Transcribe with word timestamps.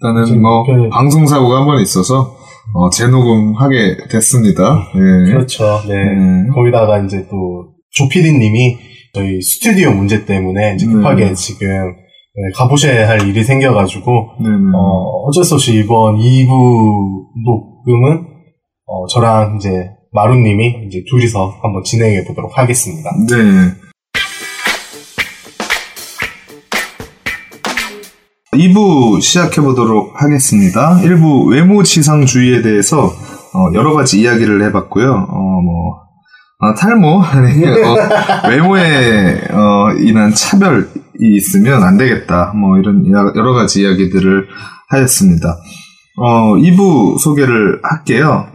일단은 0.00 0.40
뭐 0.42 0.64
그- 0.64 0.88
방송 0.90 1.26
사고가 1.26 1.58
한 1.60 1.66
번 1.66 1.80
있어서 1.82 2.36
어, 2.74 2.90
재녹음하게 2.90 4.08
됐습니다. 4.10 4.86
예. 4.94 5.32
그렇죠. 5.32 5.80
네. 5.88 5.94
네. 5.94 6.46
거기다가 6.54 6.98
이제 7.04 7.26
또 7.30 7.68
조피디님이 7.90 8.76
저희 9.14 9.40
스튜디오 9.40 9.90
문제 9.92 10.24
때문에 10.26 10.74
이제 10.74 10.86
급하게 10.86 11.26
네. 11.28 11.34
지금 11.34 11.66
네, 11.68 12.42
가보셔야 12.54 13.08
할 13.08 13.26
일이 13.26 13.42
생겨가지고 13.42 14.04
네네. 14.42 14.54
어, 14.76 15.24
어쩔 15.26 15.44
수 15.44 15.54
없이 15.54 15.74
이번 15.78 16.18
2부 16.18 17.24
녹음은 17.44 18.26
어, 18.86 19.06
저랑 19.06 19.56
이제 19.56 19.90
마루님이 20.12 20.86
이제 20.86 21.02
둘이서 21.10 21.54
한번 21.62 21.82
진행해 21.84 22.24
보도록 22.24 22.56
하겠습니다. 22.58 23.10
네. 23.28 23.87
2부 28.58 29.22
시작해 29.22 29.60
보도록 29.60 30.20
하겠습니다. 30.20 30.98
1부 31.00 31.48
외모 31.52 31.84
지상주의에 31.84 32.60
대해서 32.62 33.04
어, 33.54 33.72
여러 33.72 33.94
가지 33.94 34.20
이야기를 34.20 34.64
해봤고요. 34.66 35.28
어, 35.30 35.60
뭐, 35.62 36.00
아, 36.58 36.74
탈모? 36.74 37.22
아니, 37.22 37.64
어, 37.64 38.48
외모에 38.48 39.40
어, 39.52 39.92
인한 40.00 40.34
차별이 40.34 40.86
있으면 41.20 41.84
안 41.84 41.96
되겠다. 41.96 42.52
뭐, 42.56 42.78
이런 42.78 43.06
여러 43.08 43.52
가지 43.52 43.82
이야기들을 43.82 44.48
하였습니다. 44.90 45.56
어, 46.16 46.56
2부 46.56 47.18
소개를 47.20 47.80
할게요. 47.84 48.48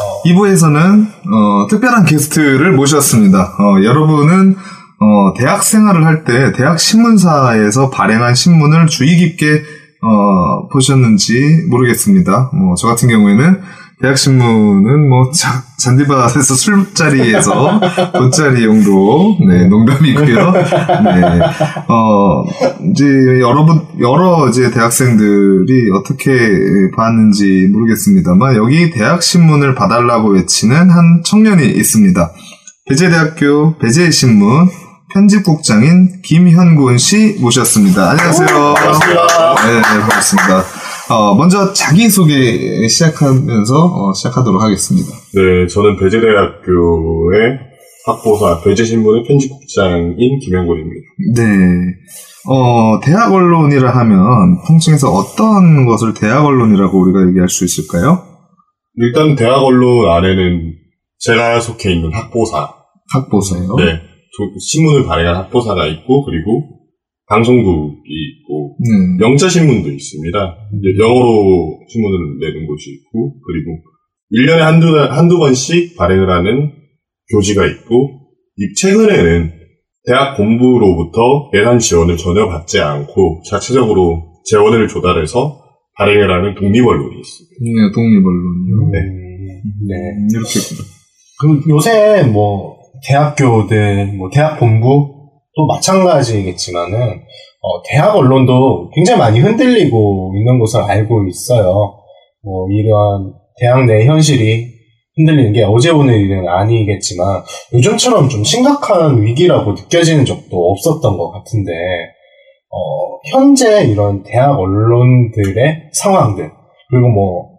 어, 0.00 0.28
2부에서는 0.28 1.06
어, 1.06 1.66
특별한 1.70 2.04
게스트를 2.04 2.72
모셨습니다. 2.72 3.56
어, 3.58 3.82
여러분은 3.82 4.56
어, 5.02 5.32
대학 5.36 5.62
생활을 5.64 6.04
할 6.04 6.24
때 6.24 6.52
대학 6.52 6.78
신문사에서 6.78 7.88
발행한 7.90 8.34
신문을 8.34 8.86
주의 8.86 9.16
깊게 9.16 9.62
어, 10.02 10.68
보셨는지 10.68 11.66
모르겠습니다. 11.68 12.50
뭐 12.54 12.74
저 12.76 12.88
같은 12.88 13.08
경우에는 13.08 13.60
대학 14.02 14.16
신문은 14.16 15.08
뭐 15.10 15.30
자, 15.30 15.62
잔디밭에서 15.78 16.54
술자리에서 16.54 17.80
돗자리용으로 18.14 19.36
네 19.46 19.66
농담이고요. 19.68 20.52
네. 20.52 21.40
어 21.88 22.44
이제 22.90 23.04
여러 23.40 23.66
분 23.66 23.82
여러 24.00 24.48
이제 24.48 24.70
대학생들이 24.70 25.90
어떻게 25.92 26.30
봤는지 26.96 27.68
모르겠습니다만 27.72 28.56
여기 28.56 28.90
대학 28.90 29.22
신문을 29.22 29.74
봐달라고 29.74 30.30
외치는 30.30 30.88
한 30.90 31.20
청년이 31.22 31.66
있습니다. 31.66 32.32
배재대학교 32.88 33.76
배재신문 33.78 34.68
편집국장인 35.12 36.22
김현곤 36.22 36.98
씨 36.98 37.36
모셨습니다. 37.40 38.10
안녕하세요. 38.10 38.46
반갑습니다. 38.74 39.54
네, 39.66 39.74
네, 39.74 39.82
반갑습니다. 39.82 40.62
어, 41.10 41.34
먼저 41.34 41.72
자기소개 41.72 42.86
시작하면서 42.88 43.74
어, 43.74 44.12
시작하도록 44.12 44.62
하겠습니다. 44.62 45.08
네, 45.34 45.66
저는 45.66 45.96
배재대학교의 45.98 47.58
학보사 48.06 48.62
배재신문의 48.62 49.24
편집국장인 49.24 50.38
김영곤입니다. 50.40 51.06
네. 51.34 51.42
어, 52.48 53.00
대학 53.00 53.32
언론이라 53.32 53.90
하면 53.90 54.18
통칭해서 54.66 55.10
어떤 55.10 55.86
것을 55.86 56.14
대학 56.14 56.44
언론이라고 56.44 56.98
우리가 57.02 57.28
얘기할 57.28 57.48
수 57.48 57.64
있을까요? 57.64 58.24
일단 58.96 59.34
대학 59.34 59.56
언론 59.56 60.10
안에는 60.10 60.74
제가 61.18 61.60
속해 61.60 61.92
있는 61.92 62.12
학보사, 62.14 62.70
학보사요. 63.12 63.74
네, 63.76 64.00
조- 64.36 64.58
신문을 64.58 65.06
발행한 65.06 65.36
학보사가 65.36 65.86
있고 65.86 66.24
그리고 66.24 66.78
방송국이 67.26 68.02
있고 68.08 68.76
네. 68.80 69.24
영자 69.24 69.48
신문도 69.48 69.90
있습니다. 69.90 70.56
이제 70.78 70.98
영어로 71.02 71.78
신문을 71.88 72.38
내는 72.40 72.66
곳이 72.66 72.90
있고 72.90 73.34
그리고 73.46 73.82
1년에 74.32 74.58
한두, 74.58 74.96
한두 74.98 75.38
번씩 75.38 75.96
발행을 75.96 76.28
하는 76.30 76.72
교지가 77.32 77.66
있고 77.66 78.20
이 78.56 78.74
최근에는 78.74 79.52
대학 80.06 80.36
본부로부터 80.36 81.50
예산 81.54 81.78
지원을 81.78 82.16
전혀 82.16 82.46
받지 82.48 82.80
않고 82.80 83.42
자체적으로 83.48 84.40
재원을 84.48 84.88
조달해서 84.88 85.60
발행을 85.98 86.30
하는 86.30 86.54
독립언론이 86.54 87.20
있습니다. 87.20 87.56
네, 87.62 87.92
독립언론이요. 87.94 88.90
네. 88.92 88.98
네. 89.00 89.94
음, 90.16 90.28
이렇게. 90.32 90.50
그럼 91.38 91.62
요새 91.68 92.22
뭐 92.24 92.79
대학교들, 93.06 94.14
뭐 94.16 94.28
대학 94.32 94.58
본부도 94.58 95.66
마찬가지겠지만은 95.68 97.22
어, 97.62 97.82
대학 97.84 98.16
언론도 98.16 98.90
굉장히 98.94 99.18
많이 99.18 99.40
흔들리고 99.40 100.32
있는 100.36 100.58
것을 100.58 100.82
알고 100.82 101.26
있어요. 101.28 102.00
뭐 102.42 102.66
이런 102.70 103.34
대학 103.58 103.84
내 103.84 104.06
현실이 104.06 104.80
흔들리는 105.16 105.52
게 105.52 105.62
어제 105.64 105.90
오늘 105.90 106.18
일은 106.20 106.48
아니겠지만 106.48 107.42
요즘처럼 107.74 108.28
좀 108.28 108.42
심각한 108.42 109.22
위기라고 109.22 109.72
느껴지는 109.72 110.24
적도 110.24 110.70
없었던 110.70 111.18
것 111.18 111.30
같은데 111.30 111.72
어, 112.72 113.18
현재 113.30 113.84
이런 113.84 114.22
대학 114.22 114.58
언론들의 114.58 115.90
상황들 115.92 116.50
그리고 116.88 117.08
뭐 117.08 117.50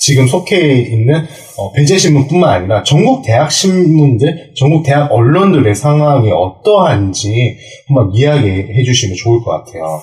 지금 0.00 0.26
속해 0.26 0.80
있는 0.80 1.26
어, 1.58 1.72
배재신문뿐만 1.72 2.48
아니라 2.50 2.82
전국 2.82 3.22
대학 3.22 3.52
신문들, 3.52 4.54
전국 4.56 4.82
대학 4.82 5.12
언론들의 5.12 5.74
상황이 5.74 6.30
어떠한지 6.32 7.56
한번 7.86 8.10
이야기해 8.14 8.82
주시면 8.82 9.16
좋을 9.16 9.42
것 9.42 9.50
같아요. 9.50 10.00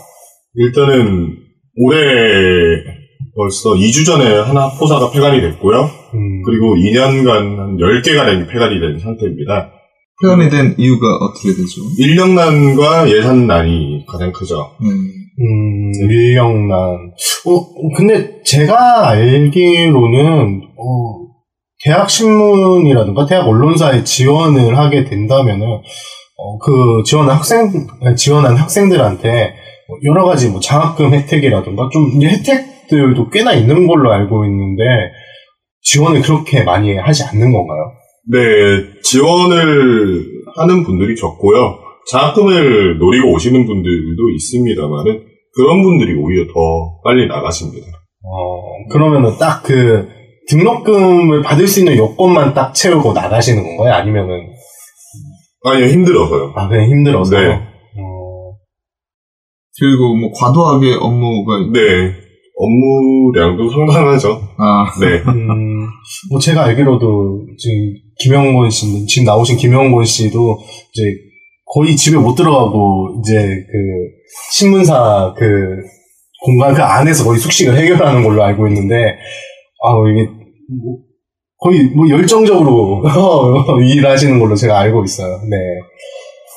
일단은 0.53 1.35
올해 1.77 1.97
벌써 3.35 3.71
2주 3.71 4.05
전에 4.05 4.39
하나 4.39 4.67
학보사가 4.67 5.11
폐간이 5.11 5.41
됐고요. 5.41 5.89
음, 6.13 6.43
그리고 6.43 6.75
2년간 6.75 7.57
한 7.57 7.77
10개가량이 7.77 8.49
폐간이 8.49 8.79
된 8.79 8.99
상태입니다. 8.99 9.71
표현이 10.21 10.49
된 10.49 10.75
이유가 10.77 11.07
어떻게 11.17 11.49
되죠? 11.49 11.81
인력난과 11.97 13.09
예산난이 13.09 14.05
가장 14.07 14.31
크죠. 14.31 14.71
네. 14.81 14.89
음, 15.39 15.91
인력난. 15.93 17.11
어, 17.45 17.91
근데 17.95 18.41
제가 18.43 19.09
알기로는, 19.09 20.61
어, 20.77 21.27
대학 21.83 22.09
신문이라든가 22.09 23.25
대학 23.27 23.47
언론사에 23.47 24.03
지원을 24.03 24.77
하게 24.77 25.03
된다면은, 25.05 25.65
어, 25.67 26.57
그 26.59 27.03
지원한 27.05 27.37
학생, 27.37 27.71
지원한 28.15 28.55
학생들한테 28.55 29.53
뭐 29.87 29.97
여러 30.05 30.25
가지 30.25 30.49
뭐 30.49 30.59
장학금 30.59 31.13
혜택이라든가 31.13 31.89
좀 31.93 32.11
이제 32.15 32.27
혜택들도 32.29 33.29
꽤나 33.29 33.53
있는 33.53 33.87
걸로 33.87 34.11
알고 34.11 34.45
있는데, 34.45 34.83
지원을 35.81 36.21
그렇게 36.21 36.63
많이 36.63 36.97
하지 36.97 37.23
않는 37.23 37.51
건가요? 37.51 37.91
네, 38.29 38.39
지원을 39.03 40.25
하는 40.57 40.83
분들이 40.83 41.15
적고요. 41.15 41.86
장학금을 42.11 42.97
노리고 42.99 43.33
오시는 43.33 43.65
분들도 43.65 44.29
있습니다만은 44.35 45.23
그런 45.55 45.81
분들이 45.83 46.13
오히려 46.15 46.45
더 46.53 46.99
빨리 47.03 47.27
나가십니다. 47.27 47.87
어, 48.23 48.89
그러면은 48.91 49.37
딱 49.37 49.63
그 49.63 50.07
등록금을 50.49 51.41
받을 51.41 51.67
수 51.67 51.79
있는 51.79 51.97
요건만 51.97 52.53
딱 52.53 52.73
채우고 52.73 53.11
나가시는 53.11 53.63
건가요? 53.63 53.93
아니면은, 53.95 54.47
아니요, 55.65 55.87
힘들어서요. 55.87 56.53
아, 56.55 56.69
그냥 56.69 56.85
힘들어서? 56.89 57.37
네. 57.37 57.47
어, 57.53 58.53
그리고 59.77 60.15
뭐 60.15 60.31
과도하게 60.31 60.93
업무가 61.01 61.59
있- 61.59 61.71
네, 61.73 62.13
업무량도 62.55 63.69
상당하죠. 63.69 64.41
아, 64.57 64.85
네, 65.01 65.17
음, 65.27 65.85
뭐 66.31 66.39
제가 66.39 66.63
알기로도 66.63 67.45
지금 67.57 67.93
김영곤 68.19 68.69
씨, 68.69 69.05
지금 69.05 69.25
나오신 69.25 69.57
김영곤 69.57 70.05
씨도 70.05 70.57
이제 70.93 71.03
거의 71.73 71.95
집에 71.95 72.17
못 72.17 72.35
들어가고 72.35 73.19
이제 73.19 73.35
그 73.37 73.77
신문사 74.53 75.33
그 75.37 75.43
공간 76.43 76.73
그 76.73 76.81
안에서 76.81 77.23
거의 77.23 77.39
숙식을 77.39 77.77
해결하는 77.77 78.23
걸로 78.23 78.43
알고 78.43 78.67
있는데, 78.67 79.17
아, 79.83 79.89
이게 80.11 80.29
뭐 80.81 80.97
거의 81.59 81.85
뭐 81.95 82.07
열정적으로 82.09 83.03
일하시는 83.81 84.39
걸로 84.39 84.55
제가 84.55 84.79
알고 84.79 85.03
있어요. 85.03 85.39
네. 85.49 85.57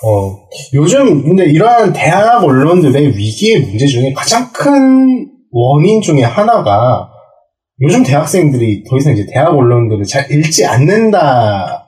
어, 0.03 0.47
요즘 0.75 1.23
근데 1.23 1.45
이러한 1.45 1.93
대학 1.93 2.43
언론들의 2.43 3.17
위기의 3.17 3.61
문제 3.61 3.87
중에 3.87 4.13
가장 4.15 4.51
큰 4.53 5.29
원인 5.51 6.01
중에 6.01 6.23
하나가 6.23 7.11
요즘 7.83 8.03
대학생들이 8.03 8.85
더 8.85 8.97
이상 8.97 9.13
이제 9.13 9.27
대학 9.31 9.57
언론들을 9.57 10.05
잘 10.05 10.31
읽지 10.31 10.67
않는다라고 10.67 11.81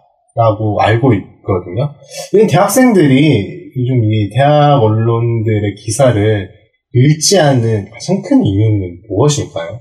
알고 0.81 1.15
있 1.15 1.32
거든요. 1.43 1.95
이 2.35 2.47
대학생들이 2.47 3.71
요즘 3.77 4.05
이 4.05 4.31
대학 4.35 4.83
언론들의 4.83 5.75
기사를 5.77 6.49
읽지 6.95 7.39
않는 7.39 7.91
가장 7.91 8.23
큰 8.23 8.45
이유는 8.45 9.03
무엇일까요? 9.09 9.81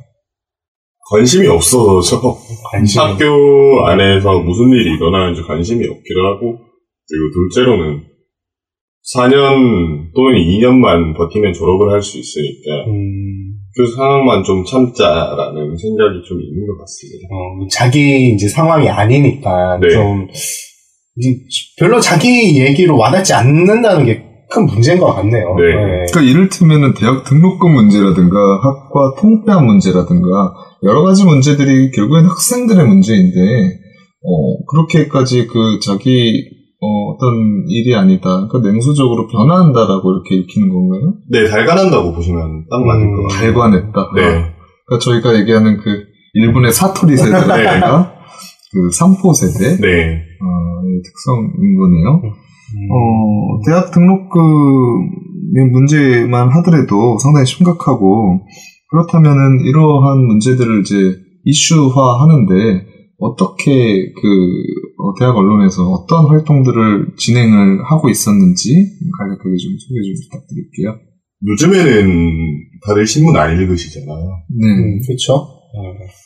관심이 1.11 1.45
없어서 1.47 2.37
관심. 2.71 3.01
학교 3.01 3.85
안에서 3.85 4.39
무슨 4.39 4.69
일이 4.69 4.93
일어나는지 4.95 5.41
관심이 5.41 5.85
없기도 5.85 6.19
하고 6.25 6.57
그리고 7.09 7.31
둘째로는 7.33 8.03
4년 9.13 10.13
또는 10.15 10.37
2년만 10.39 11.17
버티면 11.17 11.51
졸업을 11.53 11.91
할 11.91 12.01
수 12.01 12.17
있으니까 12.17 12.85
음, 12.87 13.55
그 13.75 13.87
상황만 13.95 14.43
좀 14.43 14.63
참자라는 14.63 15.75
생각이 15.75 16.21
좀 16.25 16.39
있는 16.39 16.67
것 16.67 16.77
같습니다. 16.79 17.27
어, 17.31 17.67
자기 17.69 18.31
이제 18.33 18.47
상황이 18.47 18.87
아니니까 18.87 19.79
네. 19.81 19.89
좀 19.89 20.27
별로 21.79 21.99
자기 21.99 22.59
얘기로 22.59 22.97
와닿지 22.97 23.33
않는다는 23.33 24.05
게 24.05 24.31
큰 24.51 24.65
문제인 24.65 24.99
것 24.99 25.13
같네요. 25.15 25.55
네. 25.55 26.05
그러니까 26.11 26.21
이를테면은 26.21 26.93
대학 26.93 27.23
등록금 27.23 27.73
문제라든가 27.73 28.37
학과 28.61 29.15
통폐합 29.19 29.63
문제라든가 29.63 30.53
여러 30.83 31.03
가지 31.03 31.23
문제들이 31.23 31.91
결국엔 31.91 32.25
학생들의 32.25 32.85
문제인데 32.85 33.39
어, 34.23 34.65
그렇게까지 34.65 35.47
그 35.47 35.79
자기 35.83 36.43
어, 36.81 37.17
떤 37.19 37.65
일이 37.69 37.95
아니다. 37.95 38.45
그러니까 38.47 38.71
냉소적으로 38.71 39.27
변화한다라고 39.27 40.11
이렇게 40.11 40.35
읽히는 40.35 40.69
건가요? 40.69 41.13
네, 41.29 41.47
달관한다고 41.47 42.13
보시면 42.13 42.65
딱 42.69 42.81
맞을 42.83 43.03
음, 43.03 43.15
것 43.15 43.27
같아요. 43.29 43.53
달관했다. 43.53 44.11
네. 44.15 44.21
그러니까 44.85 44.99
저희가 44.99 45.35
얘기하는 45.39 45.77
그 45.77 46.03
일본의 46.33 46.71
사토리 46.73 47.15
세대가 47.17 48.20
그 48.71 48.89
삼포 48.91 49.33
세대 49.33 49.77
네. 49.77 50.23
어, 50.39 50.81
의 50.85 51.01
특성인 51.03 51.77
거네요. 51.77 52.21
음. 52.23 52.87
어, 52.89 53.59
대학 53.65 53.91
등록금의 53.91 55.71
문제만 55.71 56.49
하더라도 56.49 57.17
상당히 57.19 57.45
심각하고 57.45 58.41
그렇다면은 58.89 59.59
이러한 59.65 60.25
문제들을 60.25 60.81
이제 60.81 61.17
이슈화 61.43 62.21
하는데 62.21 62.85
어떻게 63.17 64.11
그 64.13 64.27
어, 64.99 65.13
대학 65.19 65.35
언론에서 65.35 65.83
어떤 65.89 66.27
활동들을 66.27 67.13
진행을 67.17 67.83
하고 67.83 68.09
있었는지 68.09 68.73
간략하게 69.17 69.55
좀 69.57 69.71
소개 69.79 69.99
좀 70.01 70.13
부탁드릴게요. 70.23 70.97
요즘에는 71.45 72.31
다들 72.85 73.05
신문 73.05 73.35
안 73.35 73.59
읽으시잖아요. 73.59 74.15
네. 74.15 74.67
음, 74.67 74.99
그렇죠. 75.05 75.61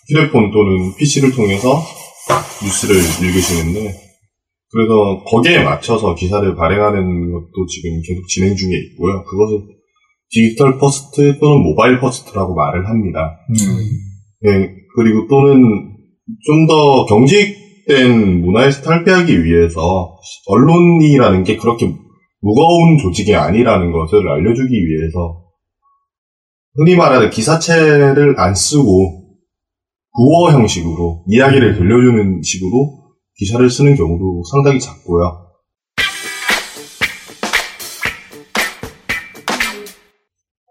휴대폰 0.10 0.52
또는 0.52 0.96
PC를 0.98 1.32
통해서 1.32 1.82
뉴스를 2.64 2.96
읽으시는데, 2.96 3.96
그래서 4.72 5.24
거기에 5.26 5.64
맞춰서 5.64 6.16
기사를 6.16 6.56
발행하는 6.56 7.32
것도 7.32 7.66
지금 7.68 8.02
계속 8.02 8.28
진행 8.28 8.56
중에 8.56 8.72
있고요. 8.92 9.24
그것은 9.24 9.68
digital 10.30 10.78
first 10.78 11.40
또는 11.40 11.64
mobile 11.64 12.00
first라고 12.00 12.56
말을 12.56 12.88
합니다. 12.88 13.38
네. 14.42 14.52
네, 14.52 14.76
그리고 14.96 15.28
또는 15.28 15.96
좀 16.46 16.68
더 16.68 17.06
경직된 17.06 18.42
문화에서 18.42 18.82
탈피하기 18.82 19.44
위해서 19.44 20.18
언론이라는 20.48 21.44
게 21.44 21.56
그렇게 21.58 21.94
무거운 22.42 22.98
조직이 22.98 23.36
아니라는 23.36 23.92
것을 23.92 24.28
알려주기 24.28 24.74
위해서 24.74 25.44
흔히 26.76 26.96
말하는 26.96 27.30
기사체를 27.30 28.40
안 28.40 28.56
쓰고 28.56 29.25
구어 30.16 30.52
형식으로 30.52 31.24
이야기를 31.28 31.76
들려주는 31.76 32.42
식으로 32.42 33.04
기사를 33.38 33.70
쓰는 33.70 33.96
경우도 33.96 34.44
상당히 34.50 34.80
잦고요. 34.80 35.46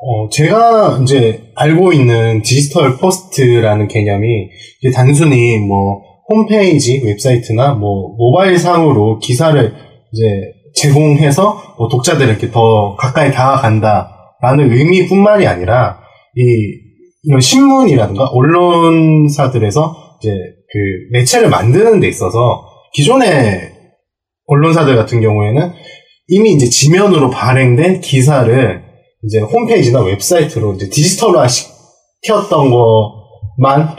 어, 0.06 0.28
제가 0.30 1.00
이제 1.02 1.50
알고 1.56 1.92
있는 1.92 2.42
digital 2.42 2.96
first라는 2.96 3.88
개념이 3.88 4.48
단순히 4.94 5.58
뭐 5.58 6.02
홈페이지, 6.30 7.02
웹사이트나 7.04 7.74
뭐 7.74 8.14
모바일 8.16 8.58
상으로 8.58 9.18
기사를 9.18 9.60
이제 9.60 10.24
제공해서 10.74 11.74
뭐 11.78 11.88
독자들에게 11.88 12.50
더 12.50 12.96
가까이 12.96 13.30
다가간다라는 13.30 14.72
의미뿐만이 14.72 15.46
아니라 15.46 16.00
이 16.34 16.83
이런 17.24 17.40
신문이라든가 17.40 18.24
언론사들에서 18.26 20.18
이제 20.20 20.30
그 20.30 20.78
매체를 21.12 21.48
만드는 21.48 22.00
데 22.00 22.08
있어서 22.08 22.66
기존의 22.92 23.72
언론사들 24.46 24.96
같은 24.96 25.20
경우에는 25.20 25.72
이미 26.28 26.52
이제 26.52 26.66
지면으로 26.66 27.30
발행된 27.30 28.00
기사를 28.00 28.82
이제 29.24 29.40
홈페이지나 29.40 30.02
웹사이트로 30.02 30.74
이제 30.74 30.88
디지털화 30.88 31.48
시켰던 31.48 32.70
것만 32.70 33.96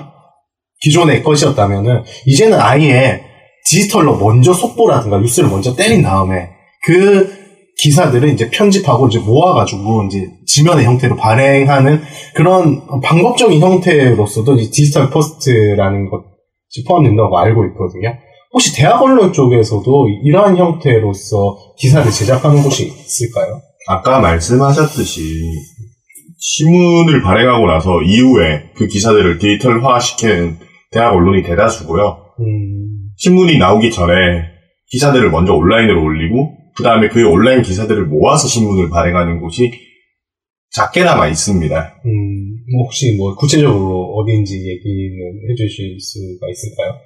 기존의 0.81 1.24
것이었다면은 1.24 2.04
이제는 2.25 2.60
아예 2.60 3.24
디지털로 3.68 4.18
먼저 4.18 4.54
속보라든가 4.54 5.18
뉴스를 5.19 5.50
먼저 5.50 5.75
때린 5.75 6.04
다음에 6.04 6.50
그 6.83 7.44
기사들을 7.86 8.30
이제 8.30 8.50
편집하고 8.50 9.08
이제 9.08 9.20
모아가지고 9.20 10.06
이제 10.06 10.28
지면의 10.48 10.86
형태로 10.86 11.16
발행하는 11.18 12.02
그런 12.34 12.82
방법적인 13.04 13.62
형태로서도 13.62 14.56
이 14.56 14.72
digital 14.72 15.12
first라는 15.12 16.10
것이 16.10 16.84
포함된다고 16.88 17.38
알고 17.38 17.64
있거든요. 17.68 18.18
혹시 18.54 18.76
대학 18.76 19.00
언론 19.04 19.34
쪽에서도 19.34 20.08
이러한 20.24 20.58
형태로서 20.58 21.58
기사를 21.78 22.10
제작하는 22.12 22.64
곳이 22.64 22.88
있을까요? 22.88 23.62
아까 23.88 24.20
말씀하셨듯이 24.20 25.44
신문을 26.40 27.22
발행하고 27.22 27.68
나서 27.68 28.02
이후에 28.02 28.72
그 28.76 28.88
기사들을 28.88 29.38
디지털화 29.38 30.00
시키는 30.00 30.58
대학 30.92 31.14
언론이 31.14 31.44
대다수고요. 31.44 32.18
음, 32.40 33.10
신문이 33.18 33.60
나오기 33.60 33.92
전에 33.92 34.14
기사들을 34.90 35.30
먼저 35.30 35.54
온라인으로 35.54 36.04
올리고 36.04 36.64
그 36.75 36.83
다음에 36.83 37.07
그 37.07 37.25
온라인 37.27 37.62
기사들을 37.62 38.06
모아서 38.07 38.48
신문을 38.48 38.89
발행하는 38.89 39.39
곳이 39.39 39.72
작게나마 40.72 41.27
있습니다. 41.27 42.01
음, 42.06 42.56
뭐 42.74 42.83
혹시 42.83 43.16
뭐 43.16 43.33
구체적으로 43.36 44.13
어디인지 44.16 44.56
얘기는 44.56 45.50
해주실 45.50 45.98
수가 46.00 46.48
있을까요? 46.50 47.00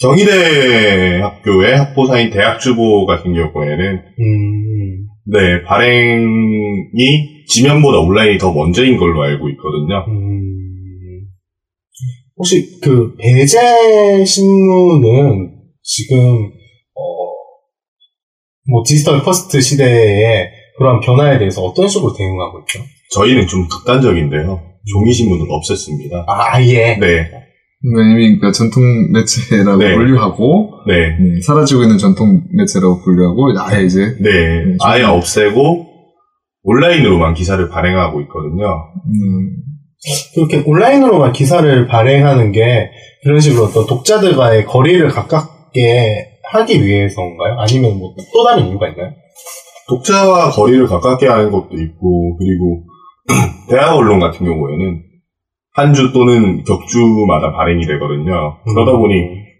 경희대 0.00 1.20
학교의 1.20 1.76
학보사인 1.76 2.30
대학주보 2.30 3.04
같은 3.04 3.34
경우에는 3.34 3.94
음, 4.20 5.06
네 5.26 5.62
발행이 5.64 7.44
지면보다 7.46 7.98
온라인이 7.98 8.38
더 8.38 8.52
먼저인 8.52 8.96
걸로 8.96 9.22
알고 9.22 9.50
있거든요. 9.50 10.06
음, 10.08 11.26
혹시 12.36 12.78
그 12.80 13.16
배재 13.16 14.24
신문은 14.24 15.50
지금 15.82 16.16
어, 16.16 16.57
뭐 18.70 18.82
digital 18.86 19.22
first 19.22 19.60
시대에 19.60 20.50
그런 20.76 21.00
변화에 21.00 21.38
대해서 21.38 21.62
어떤 21.62 21.88
식으로 21.88 22.14
대응하고 22.14 22.60
있죠? 22.60 22.80
저희는 23.12 23.46
좀 23.46 23.66
극단적인데요. 23.68 24.60
종이 24.92 25.12
신문을 25.12 25.46
없앴습니다. 25.46 26.24
아, 26.26 26.54
아예. 26.54 26.96
네, 27.00 27.30
이미 27.82 28.38
그러니까 28.38 28.52
전통 28.52 28.82
매체라고 29.12 29.76
네. 29.78 29.94
분류하고 29.94 30.70
네, 30.86 31.16
음, 31.20 31.40
사라지고 31.40 31.82
있는 31.82 31.96
전통 31.98 32.42
매체라고 32.56 33.02
분류하고 33.02 33.52
아예 33.58 33.84
이제 33.84 34.16
네. 34.20 34.30
음, 34.64 34.76
아예. 34.82 35.04
없애고 35.04 35.86
온라인으로만 36.62 37.34
기사를 37.34 37.68
발행하고 37.68 38.20
있거든요. 38.22 38.66
음, 39.06 39.56
그렇게 40.34 40.62
온라인으로만 40.66 41.32
기사를 41.32 41.86
발행하는 41.86 42.52
게 42.52 42.90
그런 43.22 43.40
식으로 43.40 43.64
어떤 43.64 43.86
독자들과의 43.86 44.66
거리를 44.66 45.08
가깝게 45.08 46.37
하기 46.52 46.84
위해서인가요? 46.84 47.56
아니면 47.58 47.98
뭐 47.98 48.14
또 48.32 48.44
다른 48.44 48.66
이유가 48.68 48.88
있나요? 48.88 49.12
독자와 49.88 50.50
거리를 50.50 50.86
가깝게 50.86 51.26
하는 51.26 51.50
것도 51.50 51.70
있고, 51.72 52.36
그리고 52.38 52.84
대학 53.70 53.94
언론 53.96 54.20
같은 54.20 54.44
경우에는 54.44 55.02
한 55.74 55.94
주 55.94 56.12
또는 56.12 56.64
격주마다 56.64 57.52
발행이 57.52 57.86
되거든요. 57.86 58.58
그러다 58.66 58.96
보니 58.98 59.14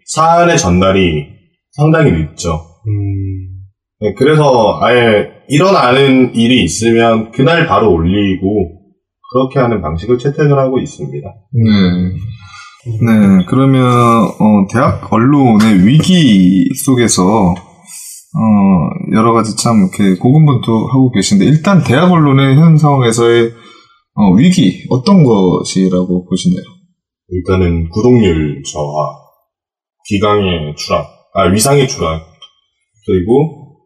사안의 0.05 0.57
전달이 0.57 1.25
상당히 1.71 2.11
늦죠. 2.11 2.61
음, 2.87 3.47
네, 4.01 4.13
그래서 4.15 4.79
아예 4.81 5.29
일어나는 5.47 6.35
일이 6.35 6.63
있으면 6.63 7.31
그날 7.31 7.65
바로 7.67 7.93
올리고 7.93 8.79
그렇게 9.31 9.59
하는 9.59 9.81
방식을 9.81 10.17
채택을 10.17 10.57
하고 10.59 10.79
있습니다. 10.79 11.27
네. 11.27 11.63
네, 12.85 13.45
그러면, 13.49 13.83
어, 13.83 14.67
대학 14.71 15.11
언론의 15.11 15.85
위기 15.85 16.69
속에서, 16.85 17.23
어, 17.51 19.13
여러 19.13 19.33
가지 19.33 19.57
참 19.57 19.79
이렇게 19.79 20.17
고군분투하고 20.17 21.11
계신데, 21.11 21.43
일단 21.43 21.83
대학 21.83 22.09
언론의 22.09 22.55
현 22.55 22.77
상황에서의 22.77 23.51
어, 24.15 24.33
위기, 24.33 24.85
어떤 24.89 25.23
것이라고 25.23 26.25
보시나요? 26.25 26.63
일단은 27.29 27.89
구독률 27.89 28.63
저하, 28.63 29.15
기강의 30.05 30.75
추락, 30.75 31.09
아, 31.33 31.43
위상의 31.43 31.87
추락, 31.87 32.25
그리고 33.05 33.85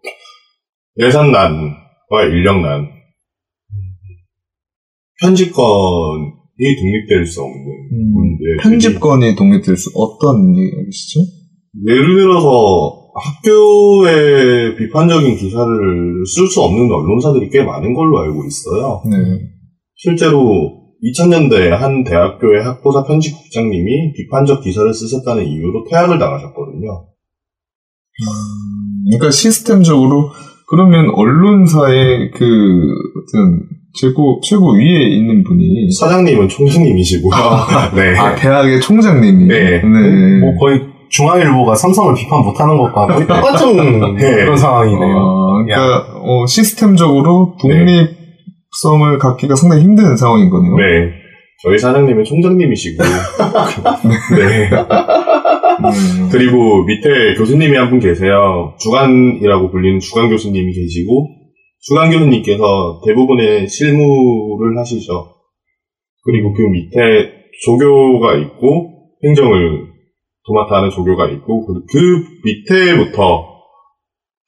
예산난과 0.99 2.23
인력난, 2.31 2.89
편집권 5.19 6.42
이 6.63 6.75
독립될 6.75 7.25
수 7.25 7.41
없는 7.41 7.65
문제. 8.13 8.43
음, 8.45 8.57
편집권이 8.61 9.35
독립될 9.35 9.75
수, 9.75 9.91
어떤 9.95 10.55
얘기시죠? 10.57 11.19
예를 11.87 12.15
들어서 12.15 13.03
학교에 13.15 14.75
비판적인 14.75 15.35
기사를 15.35 16.25
쓸 16.25 16.47
수 16.47 16.61
없는 16.61 16.89
언론사들이 16.91 17.49
꽤 17.49 17.63
많은 17.63 17.93
걸로 17.93 18.19
알고 18.19 18.45
있어요. 18.45 19.01
네. 19.09 19.39
실제로 19.95 20.83
2000년대에 21.03 21.69
한 21.69 22.03
대학교의 22.03 22.63
학보사 22.63 23.03
편집국장님이 23.03 24.13
비판적 24.13 24.63
기사를 24.63 24.91
쓰셨다는 24.93 25.45
이유로 25.45 25.85
퇴학을 25.89 26.17
당하셨거든요. 26.17 27.07
그러니까 29.05 29.31
시스템적으로 29.31 30.29
그러면 30.69 31.09
언론사의 31.13 32.31
그 32.31 32.45
어떤 32.45 33.67
최고 33.93 34.39
최고 34.43 34.73
위에 34.75 35.03
있는 35.09 35.43
분이 35.43 35.91
사장님은 35.91 36.47
총장님이시고, 36.49 37.29
네. 37.95 38.17
아 38.17 38.35
대학의 38.35 38.81
총장님이 38.81 39.45
네. 39.45 39.81
뭐 40.39 40.55
거의 40.59 40.81
중앙일보가 41.09 41.75
삼성을 41.75 42.15
비판 42.15 42.41
못하는 42.43 42.75
것과 42.77 43.05
거의 43.07 43.25
똑같은 43.27 44.15
네. 44.15 44.35
그런 44.45 44.57
상황이네요. 44.57 45.15
어, 45.15 45.63
그러니까 45.63 46.07
어, 46.21 46.45
시스템적으로 46.47 47.55
독립성을 47.61 49.17
갖기가 49.19 49.55
상당히 49.55 49.83
힘든 49.83 50.17
상황인 50.17 50.49
거네요. 50.49 50.75
네. 50.75 51.11
저희 51.63 51.77
사장님은 51.77 52.23
총장님이시고, 52.25 53.03
네. 54.37 54.69
음. 55.79 56.29
그리고 56.31 56.83
밑에 56.83 57.35
교수님이 57.37 57.77
한 57.77 57.89
분 57.89 57.99
계세요. 57.99 58.73
주간이라고 58.79 59.71
불리는 59.71 59.99
주간 59.99 60.29
교수님이 60.29 60.73
계시고, 60.73 61.27
주간 61.85 62.11
교수님께서 62.11 63.01
대부분의 63.05 63.67
실무를 63.67 64.77
하시죠. 64.77 65.33
그리고 66.23 66.53
그 66.53 66.61
밑에 66.61 66.99
조교가 67.65 68.35
있고, 68.37 69.09
행정을 69.23 69.87
도맡아 70.45 70.77
하는 70.77 70.89
조교가 70.89 71.29
있고, 71.31 71.65
그, 71.65 71.73
그 71.85 72.23
밑에부터 72.45 73.53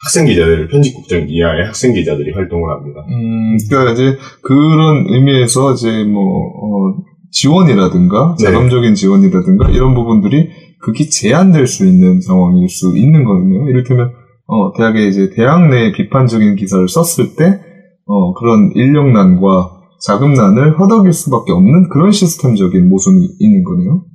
학생 0.06 0.28
기자들, 0.28 0.70
편집국장 0.70 1.26
이하의 1.28 1.66
학생 1.66 1.94
기자들이 1.94 2.32
활동을 2.32 2.70
합니다. 2.70 3.06
음, 3.10 3.58
그러니까 3.70 3.94
이제 3.94 4.18
그런 4.42 5.06
의미에서 5.10 5.74
이제 5.74 6.04
뭐 6.04 6.22
어, 6.22 6.96
지원이라든가 7.32 8.36
네. 8.40 8.46
자금적인 8.46 8.94
지원이라든가 8.94 9.70
이런 9.72 9.94
부분들이 9.94 10.50
극히 10.80 11.10
제한될 11.10 11.68
수 11.68 11.88
있는 11.88 12.22
상황일 12.22 12.70
수 12.70 12.96
있는 12.96 13.24
거네요. 13.24 13.68
이를테면 13.70 14.12
어, 14.48 14.74
대학에 14.78 15.08
이제 15.08 15.32
대학 15.36 15.70
내 15.70 15.92
비판적인 15.92 16.56
기사를 16.56 16.88
썼을 16.88 17.36
때 17.36 17.60
어, 18.06 18.34
그런 18.34 18.72
인력난과 18.76 19.76
자금난을 20.06 20.80
허덕일 20.80 21.14
수밖에 21.14 21.52
없는 21.52 21.90
그런 21.90 22.12
시스템적인 22.12 22.90
모순이 22.90 23.28
있는 23.40 23.64
거네요. 23.64 24.06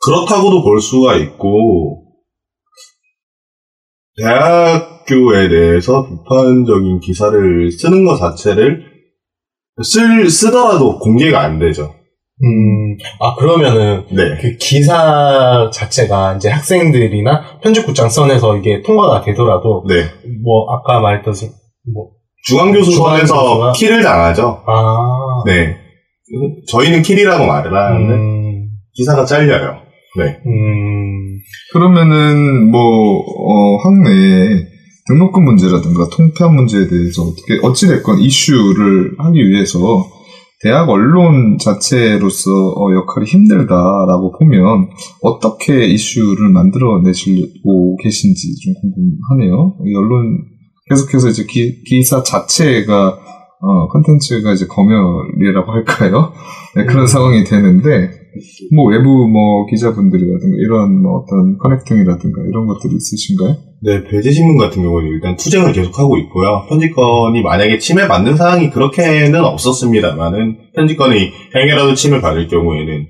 그렇다고도 0.00 0.62
볼 0.62 0.80
수가 0.80 1.16
있고, 1.16 2.04
대학교에 4.16 5.48
대해서 5.48 6.08
비판적인 6.08 7.00
기사를 7.00 7.70
쓰는 7.72 8.04
것 8.04 8.16
자체를 8.16 8.82
쓸, 9.82 10.30
쓰더라도 10.30 10.98
공개가 10.98 11.40
안 11.40 11.58
되죠. 11.58 11.94
음, 12.44 12.96
아, 13.20 13.34
그러면은, 13.34 14.04
네. 14.10 14.38
그 14.40 14.56
기사 14.58 15.68
자체가 15.72 16.34
이제 16.36 16.48
학생들이나 16.48 17.60
편집국장 17.62 18.08
선에서 18.08 18.56
이게 18.56 18.80
통과가 18.82 19.22
되더라도, 19.22 19.84
네. 19.88 20.04
뭐, 20.44 20.66
아까 20.72 21.00
말했던, 21.00 21.34
뭐, 21.92 22.10
중앙교수 22.44 22.90
중앙교수가- 22.92 22.94
선에서 22.96 23.72
킬을 23.72 24.02
당하죠. 24.02 24.62
아, 24.66 25.42
네. 25.46 25.76
저희는 26.68 27.02
킬이라고 27.02 27.44
말을 27.46 27.74
하는데, 27.76 28.14
음, 28.14 28.68
기사가 28.94 29.24
잘려요. 29.24 29.78
네. 30.18 30.24
음, 30.46 31.38
그러면은 31.72 32.70
뭐 32.70 32.80
어, 33.20 33.76
학내에 33.84 34.48
등록금 35.06 35.44
문제라든가 35.44 36.08
통폐합 36.10 36.52
문제에 36.52 36.88
대해서 36.88 37.22
어떻게 37.22 37.58
어찌됐건 37.62 38.18
이슈를 38.18 39.12
하기 39.18 39.48
위해서 39.48 39.78
대학 40.60 40.88
언론 40.88 41.56
자체로서 41.58 42.50
어, 42.50 42.92
역할이 42.94 43.26
힘들다라고 43.26 44.32
보면 44.38 44.88
어떻게 45.22 45.86
이슈를 45.86 46.50
만들어내시고 46.50 47.96
계신지 48.02 48.56
좀 48.56 48.74
궁금하네요. 48.80 49.76
이 49.86 49.94
언론 49.94 50.44
계속해서 50.88 51.28
이제 51.28 51.44
기, 51.48 51.82
기사 51.84 52.22
자체가 52.22 53.18
어, 53.60 53.88
컨텐츠가 53.88 54.52
이제 54.52 54.66
검열이라고 54.66 55.72
할까요? 55.72 56.32
네, 56.76 56.84
그런 56.84 57.02
음. 57.02 57.06
상황이 57.06 57.44
되는데, 57.44 58.10
뭐 58.74 58.86
외부 58.90 59.26
뭐 59.28 59.66
기자분들이라든가 59.66 60.56
이런 60.58 61.02
뭐 61.02 61.18
어떤 61.18 61.58
커넥팅이라든가 61.58 62.42
이런 62.48 62.66
것들이 62.66 62.94
있으신가요? 62.96 63.56
네, 63.80 64.02
배제신문 64.02 64.58
같은 64.58 64.82
경우는 64.82 65.08
일단 65.08 65.36
투쟁을 65.36 65.72
계속하고 65.72 66.18
있고요. 66.18 66.66
편집권이 66.68 67.42
만약에 67.42 67.78
침해받는 67.78 68.36
사항이 68.36 68.70
그렇게는 68.70 69.44
없었습니다만은, 69.44 70.56
편집권이 70.74 71.30
행여라도 71.54 71.94
침해받을 71.94 72.48
경우에는, 72.48 73.06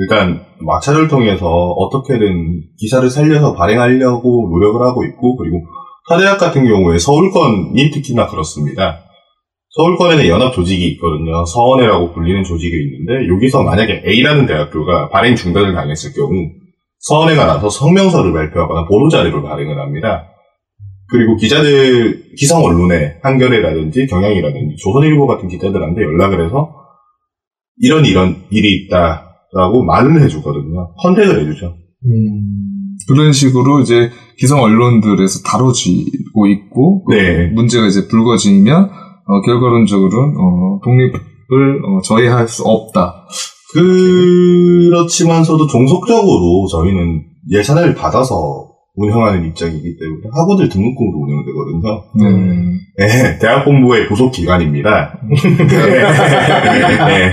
일단 0.00 0.42
마찰을 0.60 1.08
통해서 1.08 1.46
어떻게든 1.46 2.62
기사를 2.78 3.08
살려서 3.08 3.54
발행하려고 3.54 4.48
노력을 4.50 4.80
하고 4.82 5.04
있고, 5.04 5.36
그리고 5.36 5.62
타대학 6.08 6.38
같은 6.38 6.66
경우에 6.66 6.98
서울권이 6.98 7.90
특히나 7.90 8.26
그렇습니다. 8.26 9.07
서울권에는 9.78 10.26
연합 10.26 10.52
조직이 10.52 10.88
있거든요. 10.94 11.44
서원회라고 11.46 12.12
불리는 12.12 12.42
조직이 12.42 12.74
있는데, 12.76 13.28
여기서 13.32 13.62
만약에 13.62 14.02
A라는 14.04 14.46
대학교가 14.46 15.08
발행 15.10 15.36
중단을 15.36 15.72
당했을 15.72 16.12
경우, 16.14 16.32
서원회가 16.98 17.46
나서 17.46 17.70
성명서를 17.70 18.32
발표하거나 18.32 18.88
보도 18.88 19.08
자료를 19.08 19.40
발행을 19.40 19.78
합니다. 19.78 20.26
그리고 21.10 21.36
기자들, 21.36 22.34
기성 22.36 22.64
언론의 22.64 23.20
한겨레라든지 23.22 24.08
경향이라든지 24.08 24.76
조선일보 24.82 25.28
같은 25.28 25.48
기자들한테 25.48 26.02
연락을 26.02 26.44
해서 26.44 26.74
이런 27.80 28.04
이런 28.04 28.42
일이 28.50 28.74
있다라고 28.74 29.84
말을 29.84 30.20
해주거든요. 30.22 30.92
컨택을 30.96 31.40
해주죠. 31.40 31.76
그런 33.06 33.32
식으로 33.32 33.80
이제 33.80 34.10
기성 34.38 34.60
언론들에서 34.60 35.42
다뤄지고 35.46 36.46
있고 36.48 37.04
그 37.04 37.14
네. 37.14 37.46
문제가 37.46 37.86
이제 37.86 38.06
불거지면 38.08 38.90
어, 39.28 39.40
결과론적으로는 39.42 40.34
어, 40.38 40.80
독립을 40.82 41.82
어, 41.84 42.00
저해할 42.02 42.48
수 42.48 42.62
없다. 42.64 43.26
그렇지만서도 43.74 45.66
종속적으로 45.66 46.66
저희는 46.70 47.24
예산을 47.50 47.94
받아서 47.94 48.66
운영하는 48.96 49.44
입장이기 49.46 49.96
때문에 50.00 50.22
학우들 50.34 50.68
등록금으로 50.70 51.18
운영되거든요. 51.18 52.04
네. 52.18 52.30
네, 52.98 53.38
대학 53.38 53.64
본부의 53.64 54.08
부속 54.08 54.32
기관입니다. 54.32 55.20
네, 55.28 55.36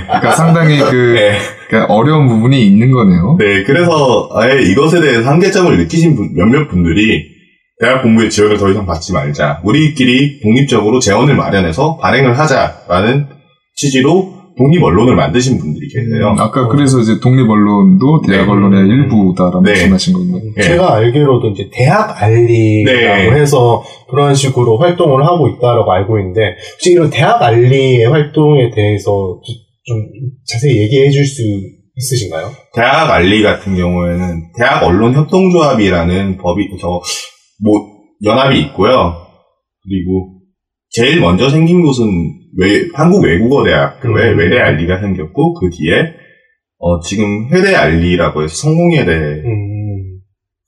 그러니까 0.05 0.31
상당히 0.31 0.77
그 0.77 1.13
네. 1.15 1.37
그러니까 1.67 1.91
어려운 1.93 2.27
부분이 2.27 2.67
있는 2.67 2.91
거네요. 2.91 3.37
네, 3.39 3.63
그래서 3.63 4.29
아예 4.35 4.61
이것에 4.61 5.01
대해서 5.01 5.27
한계점을 5.27 5.75
느끼신 5.77 6.15
분- 6.15 6.33
몇몇 6.35 6.67
분들이 6.67 7.33
대학 7.79 8.01
본부의 8.03 8.29
지원을 8.29 8.58
더 8.58 8.70
이상 8.70 8.86
받지 8.86 9.12
말자. 9.13 9.62
우리끼리 9.63 10.39
독립적으로 10.41 11.00
재원을 11.00 11.36
마련해서 11.36 11.98
발행을 11.98 12.38
하자라는 12.39 13.27
취지로 13.75 14.34
독립 14.58 14.82
언론을 14.82 15.15
만드신 15.17 15.58
분들이 15.60 15.89
계세요. 15.89 16.29
음, 16.32 16.39
아까 16.39 16.70
그래서 16.70 17.00
이제 17.01 17.20
독립 17.20 17.50
언론도 17.50 18.22
대학 18.25 18.46
네. 18.46 18.51
언론의 18.51 18.88
일부다라고 18.88 19.62
네. 19.63 19.72
말씀하신 19.72 20.13
건가요? 20.13 20.41
네. 20.55 20.63
제가 20.63 20.96
알기로도 20.96 21.50
이제 21.50 21.70
대학 21.74 22.22
알리라고 22.24 23.32
네. 23.34 23.39
해서 23.41 23.84
그런 24.10 24.34
식으로 24.34 24.77
활동을 24.77 25.25
하고 25.25 25.50
있다라고 25.50 25.91
알고 25.91 26.20
있는데 26.20 26.55
혹시 26.72 26.91
이런 26.94 27.10
대학 27.10 27.41
알리의 27.41 28.05
활동에 28.05 28.70
대해서 28.74 29.41
좀 29.84 29.98
자세히 30.46 30.77
얘기해 30.77 31.10
줄 31.12 31.25
수 31.25 31.41
있으신가요? 31.98 32.51
대학 32.74 33.10
알리 33.10 33.41
같은 33.41 33.75
경우에는 33.75 34.51
대학 34.58 34.84
언론 34.84 35.13
협동조합이라는 35.13 36.38
법이 36.38 36.67
저 36.79 37.01
뭐 37.63 37.74
연합이 38.24 38.59
있고요. 38.62 39.15
그리고 39.83 40.39
제일 40.89 41.19
먼저 41.19 41.50
생긴 41.50 41.81
곳은 41.81 42.05
외- 42.57 42.88
한국 42.93 43.24
외국어 43.24 43.63
대학교에 43.63 44.31
음. 44.33 44.38
외대 44.39 44.59
알리가 44.59 45.00
생겼고 45.01 45.53
그 45.55 45.69
뒤에 45.69 46.13
어, 46.77 47.00
지금 47.01 47.47
회대 47.51 47.74
알리라고 47.75 48.43
해서 48.43 48.53
성공회대 48.55 49.12
음, 49.12 50.19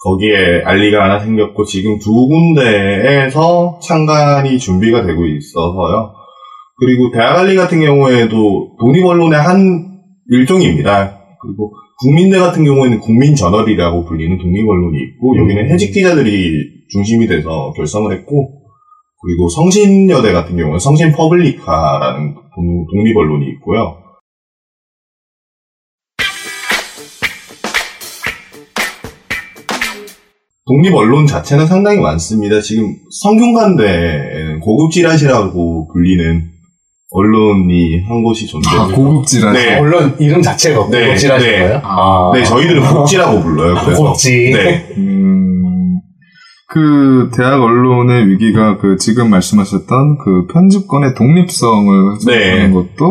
거기에 0.03 0.61
알리가 0.63 1.03
하나 1.03 1.19
생겼고 1.19 1.65
지금 1.65 1.97
두 1.99 2.27
군데에서 2.27 3.79
창간이 3.81 4.57
준비가 4.59 5.05
되고 5.05 5.25
있어서요. 5.25 6.13
그리고 6.79 7.11
대학 7.11 7.37
알리 7.39 7.55
같은 7.55 7.81
경우에도 7.81 8.75
독립 8.79 9.03
언론의 9.05 9.39
한 9.39 9.87
일종입니다. 10.29 11.17
그리고 11.41 11.73
국민대 11.99 12.37
같은 12.37 12.63
경우에는 12.63 12.99
국민저널이라고 12.99 14.05
불리는 14.05 14.37
독립 14.37 14.67
언론이 14.67 14.97
있고 15.03 15.37
여기는 15.37 15.69
해직 15.71 15.91
기자들이 15.93 16.76
중심이 16.89 17.27
돼서 17.27 17.71
결성을 17.75 18.11
했고 18.13 18.61
그리고 19.21 19.49
성신여대 19.49 20.31
같은 20.31 20.57
경우는 20.57 20.79
성신 20.79 21.11
퍼블리카라는 21.13 22.35
독- 22.35 22.87
독립 22.91 23.17
언론이 23.17 23.47
있고요. 23.55 23.97
독립 30.67 30.93
언론 30.93 31.25
자체는 31.25 31.65
상당히 31.65 31.99
많습니다. 32.01 32.59
지금 32.59 32.93
성균관대에는 33.21 34.59
고급 34.59 34.91
찌라시라고 34.91 35.87
불리는 35.93 36.49
언론이 37.09 38.01
한 38.05 38.21
곳이 38.21 38.45
아, 38.45 38.49
존재해요. 38.49 38.87
고급지라. 38.93 39.51
네. 39.53 39.79
물론 39.79 40.17
이름 40.19 40.41
자체가 40.41 40.89
네, 40.89 41.05
고급지라신 41.05 41.47
네. 41.49 41.59
거예요? 41.59 41.81
아. 41.85 42.31
네, 42.33 42.43
저희들은 42.43 42.83
국지라고 42.83 43.41
불러요. 43.41 43.75
그래서. 43.81 44.01
고급지. 44.03 44.51
네. 44.51 44.87
음, 44.97 45.46
그 46.69 47.29
대학 47.35 47.61
언론의 47.61 48.27
위기가 48.29 48.77
그 48.77 48.97
지금 48.97 49.29
말씀하셨던 49.29 50.17
그 50.17 50.47
편집권의 50.53 51.15
독립성을 51.15 52.17
네. 52.27 52.51
하는 52.51 52.73
것도 52.73 53.05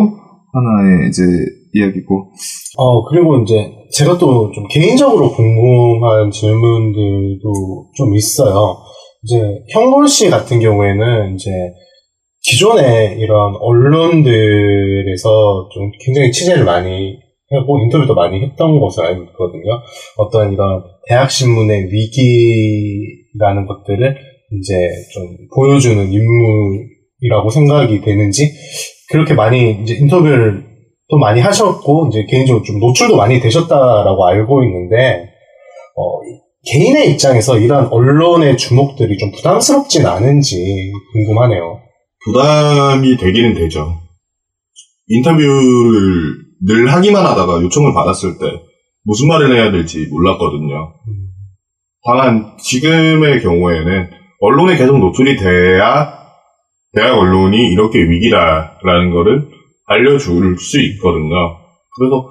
하나의 0.53 1.09
이제 1.09 1.23
이야기고. 1.73 2.33
어, 2.79 3.05
그리고 3.09 3.39
이제 3.43 3.73
제가 3.93 4.19
또 4.19 4.51
좀 4.53 4.67
개인적으로 4.69 5.31
궁금한 5.33 6.31
질문들도 6.31 7.91
좀 7.95 8.15
있어요. 8.15 8.77
이제 9.23 9.41
형골 9.73 10.07
씨 10.09 10.29
같은 10.31 10.61
경우에는 10.61 11.35
이제 11.35 11.51
기존에 12.43 13.17
이런 13.19 13.55
언론들에서 13.59 15.29
좀 15.73 15.91
굉장히 16.05 16.31
취재를 16.31 16.65
많이 16.65 17.17
하고 17.51 17.79
인터뷰도 17.81 18.15
많이 18.15 18.43
했던 18.43 18.81
것을 18.81 19.05
알고 19.05 19.23
있거든요. 19.25 19.81
어떤 20.17 20.53
이런 20.53 20.83
대학 21.09 21.31
신문의 21.31 21.85
위기 21.91 23.25
라는 23.39 23.67
것들을 23.67 24.17
이제 24.59 24.75
좀 25.13 25.37
보여주는 25.55 25.97
인물이라고 26.13 27.51
생각이 27.51 28.01
되는지 28.01 28.53
그렇게 29.11 29.35
많이 29.35 29.83
이제 29.83 29.95
인터뷰를 29.95 30.65
또 31.09 31.19
많이 31.19 31.41
하셨고 31.41 32.09
이제 32.09 32.25
개인적으로 32.29 32.65
좀 32.65 32.81
노출도 32.81 33.17
많이 33.17 33.41
되셨다라고 33.41 34.27
알고 34.27 34.65
있는데 34.65 35.31
어, 35.97 36.21
개인의 36.67 37.13
입장에서 37.13 37.59
이러한 37.59 37.87
언론의 37.89 38.57
주목들이 38.57 39.17
좀 39.19 39.31
부담스럽진 39.31 40.05
않은지 40.05 40.93
궁금하네요. 41.13 41.81
부담이 42.25 43.17
되기는 43.17 43.55
되죠. 43.55 44.01
인터뷰를 45.09 46.47
늘 46.67 46.93
하기만 46.93 47.25
하다가 47.25 47.63
요청을 47.63 47.95
받았을 47.95 48.39
때 48.39 48.47
무슨 49.05 49.29
말을 49.29 49.55
해야 49.55 49.71
될지 49.71 50.07
몰랐거든요. 50.11 50.93
다만 52.07 52.57
지금의 52.59 53.43
경우에는 53.43 54.11
언론에 54.41 54.77
계속 54.77 54.99
노출이 54.99 55.37
돼야 55.37 56.17
대학 56.93 57.19
언론이 57.19 57.73
이렇게 57.73 57.99
위기다라는 57.99 59.11
거를 59.11 59.49
알려줄 59.87 60.57
수 60.59 60.81
있거든요. 60.81 61.35
그래서 61.97 62.29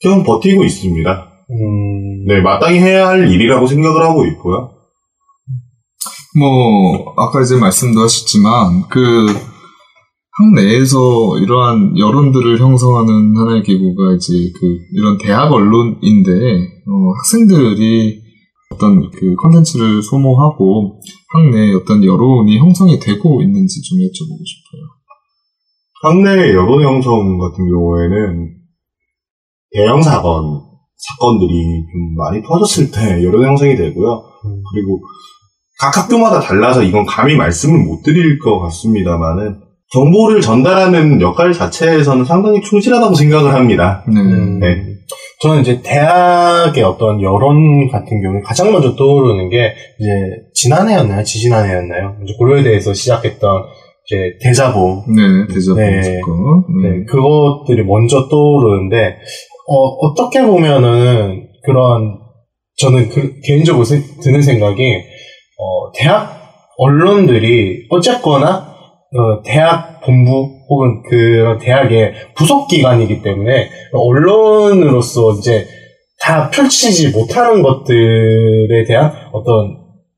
계속 0.00 0.24
버티고 0.24 0.64
있습니다. 0.64 1.32
음, 1.50 2.24
네, 2.26 2.40
마땅히 2.40 2.78
해야 2.78 3.08
할 3.08 3.30
일이라고 3.30 3.66
생각을 3.66 4.02
하고 4.02 4.26
있고요. 4.26 4.72
뭐 6.38 7.14
아까 7.16 7.40
이제 7.40 7.56
말씀도 7.56 8.00
하셨지만 8.00 8.88
그 8.88 9.56
학 10.38 10.52
내에서 10.52 11.38
이러한 11.38 11.96
여론들을 11.96 12.60
형성하는 12.60 13.34
하나의 13.38 13.62
기구가 13.62 14.16
이제 14.16 14.34
그 14.54 14.66
이런 14.92 15.16
대학 15.16 15.50
언론인데 15.50 16.32
어, 16.86 17.12
학생들이 17.16 18.20
어떤 18.70 19.10
그 19.10 19.34
컨텐츠를 19.36 20.02
소모하고 20.02 21.00
학내에 21.32 21.74
어떤 21.74 22.02
여론이 22.04 22.58
형성이 22.58 22.98
되고 22.98 23.42
있는지 23.42 23.80
좀 23.82 23.98
여쭤보고 23.98 24.40
싶어요. 24.44 24.82
학내 26.02 26.52
여론 26.52 26.82
형성 26.82 27.38
같은 27.38 27.68
경우에는 27.68 28.56
대형 29.72 30.02
사건, 30.02 30.62
사건들이 30.96 31.52
좀 31.92 32.14
많이 32.16 32.42
터졌을 32.42 32.90
때 32.90 33.24
여론 33.24 33.44
형성이 33.44 33.76
되고요. 33.76 34.22
음. 34.46 34.62
그리고 34.72 35.00
각 35.78 35.96
학교마다 35.96 36.40
달라서 36.40 36.82
이건 36.82 37.06
감히 37.06 37.36
말씀을 37.36 37.78
못 37.84 38.02
드릴 38.02 38.38
것 38.38 38.58
같습니다만은 38.60 39.60
정보를 39.92 40.40
전달하는 40.40 41.20
역할 41.20 41.52
자체에서는 41.52 42.24
상당히 42.24 42.60
충실하다고 42.62 43.14
생각을 43.14 43.54
합니다. 43.54 44.04
네. 44.08 44.20
음, 44.20 44.58
네. 44.58 44.95
저는 45.40 45.60
이제 45.60 45.82
대학의 45.82 46.82
어떤 46.82 47.20
여론 47.22 47.88
같은 47.90 48.22
경우에 48.22 48.40
가장 48.40 48.72
먼저 48.72 48.96
떠오르는 48.96 49.50
게 49.50 49.74
이제 49.98 50.10
지난해였나요? 50.54 51.22
지지난해였나요? 51.22 52.16
이제 52.24 52.34
고려대에서 52.38 52.94
시작했던 52.94 53.62
이제 54.06 54.38
대자보 54.40 55.04
네, 55.08 55.52
대자보 55.52 55.78
네. 55.80 56.02
사건. 56.02 56.64
네. 56.82 56.88
네, 56.90 57.04
그것들이 57.04 57.82
먼저 57.84 58.28
떠오르는데, 58.28 59.16
어, 59.68 60.14
떻게 60.14 60.42
보면은, 60.42 61.48
그런, 61.64 62.18
저는 62.76 63.08
그, 63.08 63.40
개인적으로 63.44 63.84
세- 63.84 64.00
드는 64.22 64.40
생각이, 64.42 64.82
어, 65.58 65.92
대학 65.96 66.30
언론들이, 66.78 67.86
어쨌거나, 67.90 68.48
어, 69.16 69.42
대학 69.44 70.00
본부, 70.02 70.55
혹은 70.68 71.02
그런 71.08 71.58
대학의 71.58 72.12
부속 72.34 72.68
기관이기 72.68 73.22
때문에, 73.22 73.70
언론으로서 73.92 75.32
이제, 75.38 75.66
다 76.20 76.50
펼치지 76.50 77.10
못하는 77.10 77.62
것들에 77.62 78.84
대한 78.86 79.12
어떤 79.32 79.76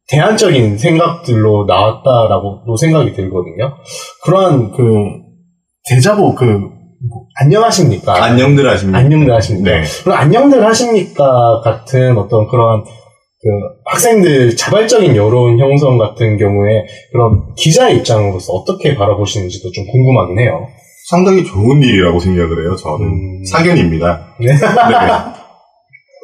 대안적인 0.08 0.78
생각들로 0.78 1.66
나왔다라고 1.66 2.76
생각이 2.76 3.12
들거든요. 3.12 3.74
그러한 4.24 4.72
그 4.72 4.84
대자보 5.88 6.34
그 6.34 6.44
뭐, 6.44 7.26
안녕하십니까? 7.40 8.24
안녕들 8.24 8.68
하십니까? 8.68 8.98
안녕들 8.98 9.34
하십니까? 9.34 9.70
네. 9.70 9.84
그럼 10.02 10.18
안녕들 10.18 10.64
하십니까? 10.64 11.60
같은 11.62 12.16
어떤 12.16 12.48
그러한 12.48 12.84
그 13.40 13.48
학생들 13.84 14.56
자발적인 14.56 15.14
여론 15.14 15.58
형성 15.60 15.96
같은 15.96 16.36
경우에 16.38 16.84
그런 17.12 17.54
기자의 17.54 17.98
입장으로서 17.98 18.52
어떻게 18.52 18.96
바라보시는지도 18.96 19.70
좀 19.70 19.86
궁금하긴 19.86 20.40
해요. 20.40 20.66
상당히 21.08 21.44
좋은 21.44 21.82
일이라고 21.82 22.18
생각을 22.18 22.64
해요, 22.64 22.76
저는. 22.76 23.06
음. 23.06 23.44
사견입니다. 23.44 24.34
네. 24.40 24.48
네. 24.48 24.58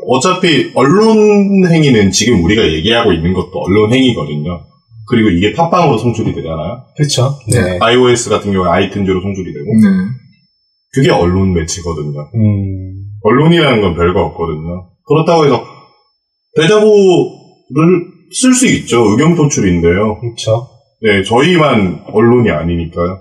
어차피 0.07 0.73
언론 0.75 1.67
행위는 1.67 2.11
지금 2.11 2.43
우리가 2.45 2.63
얘기하고 2.63 3.13
있는 3.13 3.33
것도 3.33 3.51
언론 3.55 3.93
행위거든요. 3.93 4.61
그리고 5.09 5.31
이게 5.31 5.53
팟빵으로 5.53 5.97
송출이 5.99 6.35
되잖아요. 6.35 6.85
그렇죠. 6.97 7.39
네. 7.51 7.79
iOS 7.81 8.29
같은 8.29 8.53
경우에 8.53 8.69
아이튠즈로 8.69 9.23
송출이 9.23 9.53
되고 9.53 9.65
네. 9.65 9.89
그게 10.93 11.11
언론 11.11 11.55
매체거든요. 11.55 12.29
음. 12.35 12.95
언론이라는 13.23 13.81
건 13.81 13.95
별거 13.95 14.21
없거든요. 14.23 14.89
그렇다고 15.07 15.45
해서 15.45 15.74
대자보를 16.57 18.15
쓸 18.33 18.53
수 18.55 18.67
있죠. 18.67 19.11
의견 19.11 19.35
표출인데요. 19.35 20.21
그렇죠. 20.21 20.69
네, 21.03 21.23
저희만 21.23 22.05
언론이 22.13 22.51
아니니까요. 22.51 23.19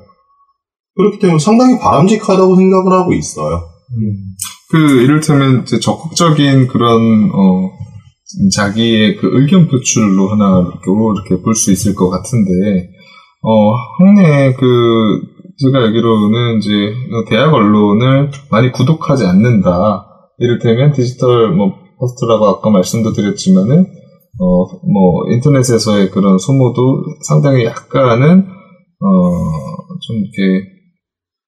그렇기 0.96 1.20
때문에 1.20 1.40
상당히 1.40 1.80
바람직하다고 1.80 2.56
생각을 2.56 2.94
하고 2.94 3.14
있어요. 3.14 3.56
음. 3.56 4.14
그 4.70 5.02
이를테면 5.02 5.62
이제 5.64 5.80
적극적인 5.80 6.68
그런 6.68 7.30
어 7.34 7.70
자기의 8.56 9.18
그 9.18 9.30
의견 9.34 9.68
표출로 9.68 10.30
하나 10.30 10.62
이렇게 10.62 10.86
이렇게 11.30 11.44
볼 11.44 11.54
수 11.56 11.72
있을 11.72 11.94
것 11.94 12.10
같은데 12.10 12.90
어 13.44 13.74
학내 14.00 14.54
그 14.54 15.22
제가 15.62 15.80
알기로는 15.86 16.58
이제 16.58 16.70
대학 17.30 17.54
언론을 17.54 18.32
많이 18.50 18.72
구독하지 18.72 19.26
않는다. 19.26 20.06
이를테면 20.40 20.94
디지털 20.94 21.52
뭐 21.52 21.83
포스트라고 22.04 22.46
아까 22.48 22.70
말씀도 22.70 23.14
드렸지만은 23.14 23.86
어 24.40 24.64
뭐 24.92 25.24
인터넷에서의 25.32 26.10
그런 26.12 26.38
소모도 26.38 27.04
상당히 27.28 27.66
약간은 27.66 28.46
어 29.00 29.64
좀 30.06 30.18
이렇게 30.18 30.68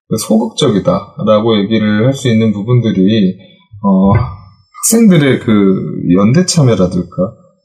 그 0.08 0.18
소극적이다라고 0.18 1.58
얘기를 1.60 2.06
할 2.06 2.14
수 2.14 2.30
있는 2.30 2.54
부분들이 2.54 3.36
어, 3.84 4.14
학생들의 4.14 5.40
그 5.40 5.76
연대 6.16 6.46
참여라든가 6.46 7.16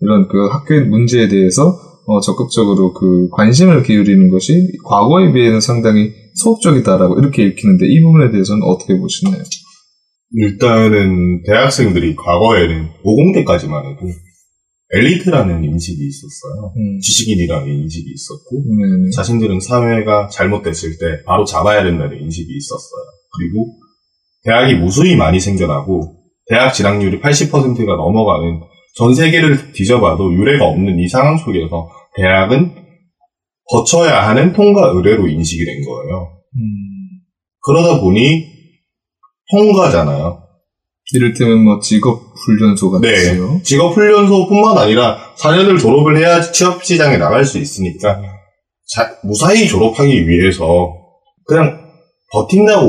이런 0.00 0.26
그 0.28 0.46
학교의 0.48 0.86
문제에 0.86 1.28
대해서 1.28 1.76
어, 2.06 2.20
적극적으로 2.20 2.92
그 2.94 3.28
관심을 3.32 3.82
기울이는 3.84 4.30
것이 4.30 4.72
과거에 4.84 5.32
비해는 5.32 5.60
상당히 5.60 6.10
소극적이다라고 6.34 7.18
이렇게 7.20 7.44
읽히는데 7.44 7.86
이 7.86 8.02
부분에 8.02 8.30
대해서는 8.30 8.62
어떻게 8.64 8.98
보시나요? 8.98 9.42
일단은 10.32 11.42
대학생들이 11.42 12.14
과거에는 12.16 12.88
50대까지만 13.04 13.90
해도 13.90 14.06
엘리트라는 14.92 15.64
인식이 15.64 16.04
있었어요. 16.04 16.72
음, 16.76 16.98
지식인이라는 17.00 17.68
인식이 17.68 18.10
있었고 18.12 18.64
네네. 18.64 19.10
자신들은 19.14 19.60
사회가 19.60 20.28
잘못됐을 20.28 20.98
때 20.98 21.22
바로 21.26 21.44
잡아야 21.44 21.84
된다는 21.84 22.20
인식이 22.20 22.52
있었어요. 22.52 23.02
그리고 23.36 23.76
대학이 24.44 24.74
무수히 24.74 25.16
많이 25.16 25.38
생겨나고 25.38 26.16
대학 26.48 26.72
진학률이 26.72 27.20
80%가 27.20 27.96
넘어가는 27.96 28.60
전 28.96 29.14
세계를 29.14 29.72
뒤져봐도 29.72 30.32
유례가 30.34 30.66
없는 30.66 30.98
이 30.98 31.06
상황 31.06 31.36
속에서 31.36 31.88
대학은 32.16 32.74
거쳐야 33.68 34.28
하는 34.28 34.52
통과 34.52 34.88
의뢰로 34.88 35.28
인식이 35.28 35.64
된 35.64 35.84
거예요. 35.84 36.32
음, 36.56 36.60
그러다 37.62 38.00
보니 38.00 38.49
통과잖아요. 39.50 40.42
이를테면 41.12 41.64
뭐 41.64 41.80
직업 41.80 42.20
훈련소 42.46 42.90
같이요. 42.92 43.10
네. 43.54 43.62
직업 43.64 43.96
훈련소뿐만 43.96 44.78
아니라 44.78 45.18
4년을 45.38 45.78
졸업을 45.80 46.18
해야 46.18 46.40
취업 46.40 46.84
시장에 46.84 47.16
나갈 47.16 47.44
수 47.44 47.58
있으니까 47.58 48.20
자- 48.94 49.10
무사히 49.24 49.66
졸업하기 49.66 50.28
위해서 50.28 50.92
그냥 51.46 51.78
버틴다고 52.32 52.86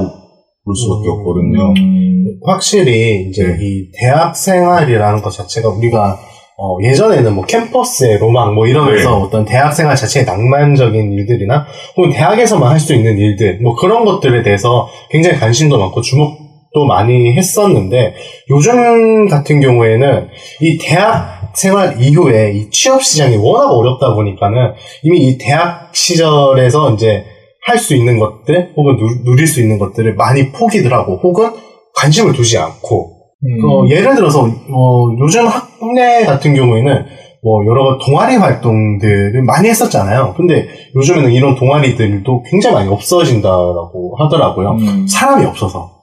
볼 0.63 0.76
수밖에 0.76 1.08
음. 1.08 1.13
없거든요. 1.13 1.74
음, 1.78 2.26
확실히 2.45 3.28
이제 3.30 3.43
네. 3.43 3.58
이 3.60 3.89
대학 4.00 4.36
생활이라는 4.36 5.21
것 5.24 5.32
자체가 5.32 5.69
우리가 5.69 6.19
어, 6.63 6.78
예전에는 6.84 7.34
뭐 7.34 7.43
캠퍼스의 7.45 8.19
로망 8.19 8.54
뭐 8.54 8.67
이러면서 8.67 9.10
네. 9.10 9.24
어떤 9.24 9.45
대학 9.45 9.71
생활 9.71 9.95
자체의 9.95 10.26
낭만적인 10.28 11.12
일들이나 11.12 11.65
혹은 11.97 12.12
대학에서만 12.12 12.71
할 12.71 12.80
수 12.80 12.93
있는 12.93 13.17
일들 13.17 13.62
뭐 13.62 13.76
그런 13.76 14.06
것들에 14.06 14.43
대해서 14.43 14.88
굉장히 15.10 15.39
관심도 15.39 15.80
많고 15.80 16.02
주목 16.02 16.38
도 16.73 16.86
많이 16.86 17.34
했었는데 17.36 18.13
요즘 18.49 19.27
같은 19.27 19.60
경우에는 19.60 20.27
이 20.62 20.77
대학 20.77 21.51
생활 21.53 22.01
이후에 22.01 22.53
이 22.53 22.69
취업 22.69 23.03
시장이 23.03 23.36
워낙 23.38 23.67
어렵다 23.67 24.13
보니까는 24.13 24.73
이미 25.03 25.19
이 25.27 25.38
대학 25.38 25.93
시절에서 25.93 26.93
이제 26.93 27.25
할 27.63 27.77
수 27.77 27.95
있는 27.95 28.17
것들 28.19 28.73
혹은 28.75 28.97
누, 28.97 29.23
누릴 29.23 29.45
수 29.47 29.62
있는 29.62 29.77
것들을 29.77 30.15
많이 30.15 30.51
포기를 30.51 30.91
하고 30.93 31.19
혹은 31.21 31.51
관심을 31.95 32.34
두지 32.34 32.57
않고 32.57 33.17
음. 33.43 33.69
어, 33.69 33.88
예를 33.89 34.15
들어서 34.15 34.43
어, 34.45 35.15
요즘 35.19 35.45
학내 35.47 36.25
같은 36.25 36.55
경우에는 36.55 37.05
뭐 37.43 37.65
여러 37.65 37.97
동아리 37.97 38.36
활동들을 38.36 39.43
많이 39.43 39.67
했었잖아요. 39.69 40.36
근데 40.38 40.67
요즘에는 40.95 41.31
이런 41.31 41.55
동아리들도 41.55 42.43
굉장히 42.49 42.75
많이 42.75 42.89
없어진다라고 42.89 44.15
하더라고요. 44.19 44.71
음. 44.71 45.07
사람이 45.07 45.45
없어서. 45.45 46.00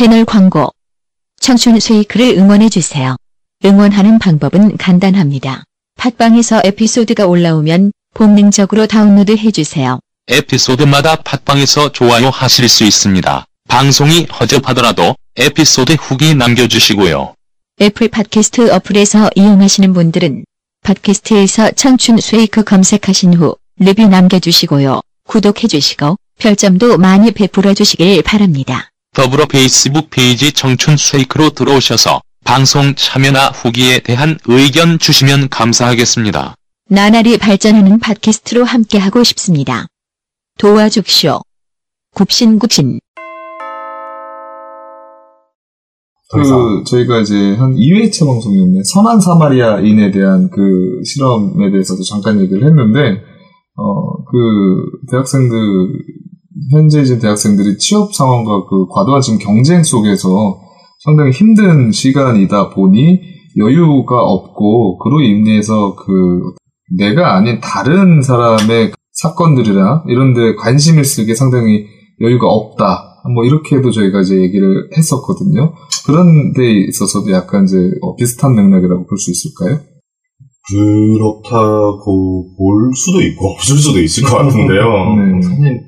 패널 0.00 0.24
광고. 0.24 0.70
청춘 1.40 1.78
스웨이크를 1.78 2.38
응원해주세요. 2.38 3.16
응원하는 3.66 4.18
방법은 4.18 4.78
간단합니다. 4.78 5.64
팟빵에서 5.98 6.62
에피소드가 6.64 7.26
올라오면 7.26 7.92
본능적으로 8.14 8.86
다운로드 8.86 9.36
해주세요. 9.36 10.00
에피소드마다 10.26 11.16
팟빵에서 11.16 11.92
좋아요 11.92 12.30
하실 12.30 12.66
수 12.70 12.84
있습니다. 12.84 13.44
방송이 13.68 14.24
허접하더라도 14.24 15.16
에피소드 15.36 15.92
후기 16.00 16.34
남겨주시고요. 16.34 17.34
애플 17.82 18.08
팟캐스트 18.08 18.72
어플에서 18.72 19.28
이용하시는 19.34 19.92
분들은 19.92 20.46
팟캐스트에서 20.82 21.72
청춘 21.72 22.20
스웨이크 22.22 22.64
검색하신 22.64 23.34
후 23.34 23.54
리뷰 23.78 24.08
남겨주시고요. 24.08 25.02
구독해주시고 25.28 26.16
별점도 26.38 26.96
많이 26.96 27.32
베풀어 27.32 27.74
주시길 27.74 28.22
바랍니다. 28.22 28.89
더불어 29.14 29.46
페이스북 29.46 30.08
페이지 30.10 30.52
청춘 30.52 30.96
스웨이크로 30.96 31.50
들어오셔서 31.50 32.20
방송 32.44 32.94
참여나 32.94 33.48
후기에 33.48 33.98
대한 34.00 34.38
의견 34.46 34.98
주시면 34.98 35.48
감사하겠습니다. 35.48 36.54
나날이 36.88 37.36
발전하는 37.38 37.98
팟캐스트로 37.98 38.64
함께하고 38.64 39.22
싶습니다. 39.24 39.86
도와줍쇼. 40.58 41.40
굽신굽신. 42.14 43.00
더 46.32 46.40
이상. 46.40 46.58
그 46.84 46.90
저희가 46.90 47.20
이제 47.20 47.54
한 47.56 47.74
2회차 47.74 48.24
방송이었네. 48.26 48.80
선한 48.84 49.20
사마리아인에 49.20 50.12
대한 50.12 50.48
그 50.50 51.02
실험에 51.04 51.70
대해서도 51.72 52.02
잠깐 52.04 52.40
얘기를 52.40 52.64
했는데 52.64 53.22
어 53.76 54.10
그 54.30 54.36
대학생들 55.10 55.56
현재 56.70 57.00
이제 57.00 57.18
대학생들이 57.18 57.78
취업 57.78 58.14
상황과 58.14 58.66
그 58.66 58.86
과도한 58.88 59.20
지금 59.22 59.38
경쟁 59.38 59.82
속에서 59.82 60.60
상당히 61.04 61.30
힘든 61.30 61.90
시간이다 61.90 62.70
보니 62.70 63.20
여유가 63.56 64.20
없고 64.22 64.98
그로 64.98 65.20
인해서 65.20 65.94
그 65.96 66.54
내가 66.98 67.36
아닌 67.36 67.60
다른 67.60 68.20
사람의 68.22 68.92
사건들이나 69.12 70.04
이런 70.08 70.34
데 70.34 70.54
관심을 70.56 71.04
쓰기에 71.04 71.34
상당히 71.34 71.84
여유가 72.20 72.48
없다. 72.48 73.06
뭐 73.34 73.44
이렇게도 73.44 73.90
저희가 73.90 74.20
이제 74.20 74.36
얘기를 74.40 74.88
했었거든요. 74.96 75.74
그런 76.06 76.52
데 76.52 76.70
있어서도 76.88 77.30
약간 77.32 77.64
이제 77.64 77.76
어, 78.02 78.14
비슷한 78.16 78.54
맥락이라고 78.54 79.06
볼 79.06 79.18
수 79.18 79.30
있을까요? 79.30 79.80
그렇다고 80.70 82.54
볼 82.56 82.90
수도 82.94 83.20
있고 83.22 83.50
없을 83.52 83.76
수도 83.76 84.00
있을 84.00 84.22
것 84.24 84.36
같은데요. 84.36 84.82
네. 85.16 85.42
사실 85.42 85.80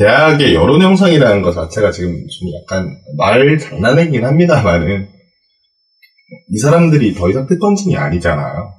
대학의 0.00 0.54
여론 0.54 0.80
형성이라는 0.80 1.42
것 1.42 1.52
자체가 1.52 1.90
지금 1.90 2.10
좀 2.12 2.48
약간 2.62 2.88
말 3.18 3.58
장난이긴 3.58 4.24
합니다만은 4.24 5.08
이 6.52 6.58
사람들이 6.58 7.14
더 7.14 7.28
이상 7.28 7.46
특권층이 7.46 7.96
아니잖아요. 7.96 8.72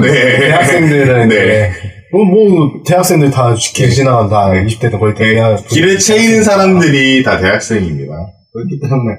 네. 0.00 0.38
대학생들은 0.38 1.28
네. 1.28 1.34
이제 1.34 1.72
뭐, 2.12 2.24
뭐 2.24 2.82
대학생들 2.86 3.30
다길 3.30 3.90
지나가면 3.90 4.30
다 4.30 4.50
20대든 4.52 4.98
거의 4.98 5.14
대학 5.14 5.56
네. 5.56 5.62
길에 5.68 5.98
채이는 5.98 6.42
사람들이 6.42 7.22
다 7.22 7.36
대학생입니다. 7.38 8.12
그렇기 8.52 8.80
때문에 8.80 9.12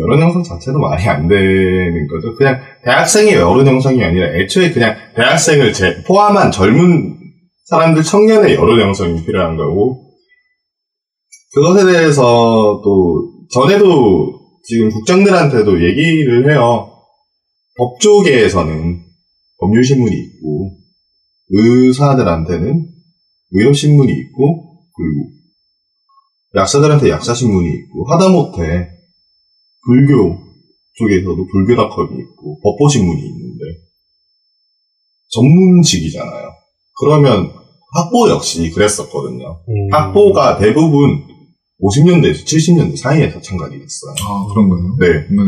여론 0.00 0.20
형성 0.20 0.42
자체도 0.42 0.78
말이 0.78 1.02
안 1.08 1.28
되는 1.28 2.06
거죠. 2.08 2.36
그냥 2.36 2.60
대학생의 2.84 3.34
여론 3.36 3.66
형성이 3.66 4.04
아니라 4.04 4.26
애초에 4.34 4.70
그냥 4.72 4.94
대학생을 5.16 5.72
제- 5.72 6.02
포함한 6.06 6.50
젊은 6.52 7.16
사람들 7.64 8.02
청년의 8.02 8.56
여론 8.56 8.80
형성이 8.80 9.24
필요한 9.24 9.56
거고 9.56 10.09
그것에 11.52 11.84
대해서 11.84 12.80
또 12.84 13.46
전에도 13.50 14.40
지금 14.62 14.90
국장들한테도 14.90 15.84
얘기를 15.84 16.50
해요. 16.50 16.90
법조계에서는 17.76 19.04
법률신문이 19.58 20.14
있고 20.16 20.78
의사들한테는 21.48 22.86
의료신문이 23.52 24.12
있고 24.12 24.78
그리고 24.94 25.30
약사들한테 26.54 27.10
약사신문이 27.10 27.68
있고 27.68 28.04
하다못해 28.08 28.88
불교 29.86 30.38
쪽에서도 30.94 31.46
불교닷컴이 31.46 32.20
있고 32.20 32.60
법보신문이 32.60 33.20
있는데 33.20 33.64
전문직이잖아요. 35.30 36.50
그러면 37.00 37.52
학보 37.92 38.28
역시 38.28 38.70
그랬었거든요. 38.70 39.62
음. 39.68 39.92
학보가 39.92 40.58
대부분 40.58 41.29
50년대에서 41.82 42.44
70년대 42.44 42.96
사이에서 42.96 43.40
창간이 43.40 43.78
됐어요. 43.78 44.14
아 44.22 44.46
그런가요? 44.52 44.96
네. 45.00 45.08
네. 45.28 45.42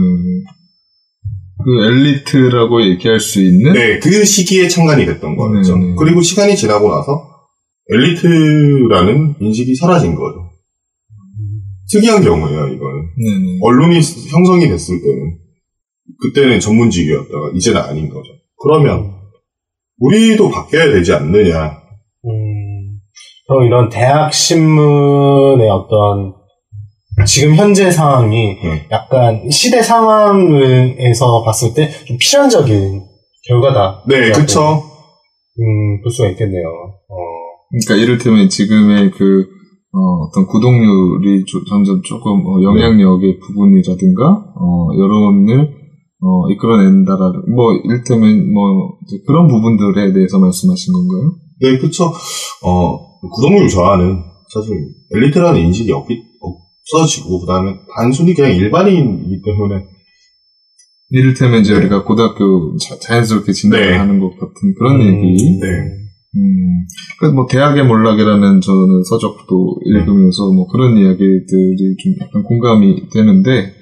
그 1.64 1.84
엘리트라고 1.84 2.82
얘기할 2.86 3.20
수 3.20 3.40
있는 3.40 3.72
네, 3.72 3.98
그 3.98 4.24
시기에 4.24 4.68
창간이 4.68 5.06
됐던 5.06 5.36
거였죠. 5.36 5.76
네, 5.76 5.86
네. 5.88 5.94
그리고 5.96 6.20
시간이 6.20 6.56
지나고 6.56 6.88
나서 6.88 7.32
엘리트라는 7.92 9.36
인식이 9.40 9.74
사라진 9.76 10.14
거죠. 10.14 10.50
특이한 11.90 12.22
경우예요, 12.22 12.68
이거는. 12.68 13.02
네네. 13.18 13.58
언론이 13.60 14.00
형성이 14.30 14.68
됐을 14.68 15.00
때는 15.00 15.38
그때는 16.20 16.58
전문직이었다가 16.58 17.52
이제는 17.54 17.80
아닌 17.80 18.08
거죠. 18.08 18.32
그러면 18.62 19.12
우리도 19.98 20.50
바뀌어야 20.50 20.92
되지 20.92 21.12
않느냐. 21.12 21.81
음, 23.52 23.54
그럼 23.54 23.64
이런 23.66 23.88
대학 23.88 24.32
신문의 24.32 25.68
어떤 25.70 26.34
지금 27.26 27.54
현재 27.54 27.90
상황이 27.90 28.56
네. 28.62 28.86
약간 28.90 29.48
시대 29.50 29.82
상황에서 29.82 31.42
봤을 31.44 31.74
때 31.74 31.90
좀 32.06 32.16
필연적인 32.18 33.02
결과다. 33.48 34.02
네, 34.08 34.30
그쵸. 34.32 34.82
음, 35.60 36.02
볼 36.02 36.10
수가 36.10 36.28
있겠네요. 36.30 36.64
어, 37.08 37.14
그러니까 37.70 38.02
이를테면 38.02 38.48
지금의 38.48 39.10
그 39.10 39.46
어, 39.94 40.30
떤 40.34 40.46
구독률이 40.46 41.44
조- 41.44 41.64
점점 41.66 42.00
조금 42.02 42.46
어, 42.46 42.62
영향력의 42.62 43.38
부분이라든가 43.40 44.28
어, 44.58 44.88
여론을 44.98 45.68
어, 46.24 46.48
이끌어낸다라는 46.50 47.54
뭐 47.54 47.74
이를테면 47.84 48.52
뭐 48.54 48.92
이제 49.06 49.18
그런 49.26 49.48
부분들에 49.48 50.12
대해서 50.14 50.38
말씀하신 50.38 50.92
건가요? 50.94 51.32
네, 51.60 51.78
그쵸. 51.78 52.06
어, 52.64 53.11
구독률 53.28 53.68
저하는 53.68 54.22
사실 54.52 54.88
엘리트라는 55.14 55.60
인식이 55.60 55.92
없, 55.92 56.06
없어지고, 56.40 57.40
그 57.40 57.46
다음에 57.46 57.76
단순히 57.96 58.34
그냥 58.34 58.54
일반인이기 58.54 59.42
때문에 59.42 59.84
이를테면 61.10 61.60
이제 61.60 61.74
네. 61.74 61.80
우리가 61.80 62.04
고등학교 62.04 62.76
자, 62.78 62.98
자연스럽게 62.98 63.52
진학을 63.52 63.90
네. 63.90 63.96
하는 63.96 64.18
것 64.18 64.30
같은 64.30 64.74
그런 64.78 65.00
음, 65.00 65.24
얘기. 65.24 65.58
네. 65.60 65.68
음, 66.34 66.86
그래서 67.18 67.34
뭐 67.34 67.46
대학의 67.46 67.84
몰락이라는 67.84 68.60
저는 68.62 69.04
서적도 69.04 69.76
읽으면서 69.84 70.50
뭐 70.50 70.66
그런 70.66 70.96
이야기들이 70.96 71.96
좀 71.98 72.14
약간 72.22 72.42
공감이 72.42 73.08
되는데, 73.10 73.74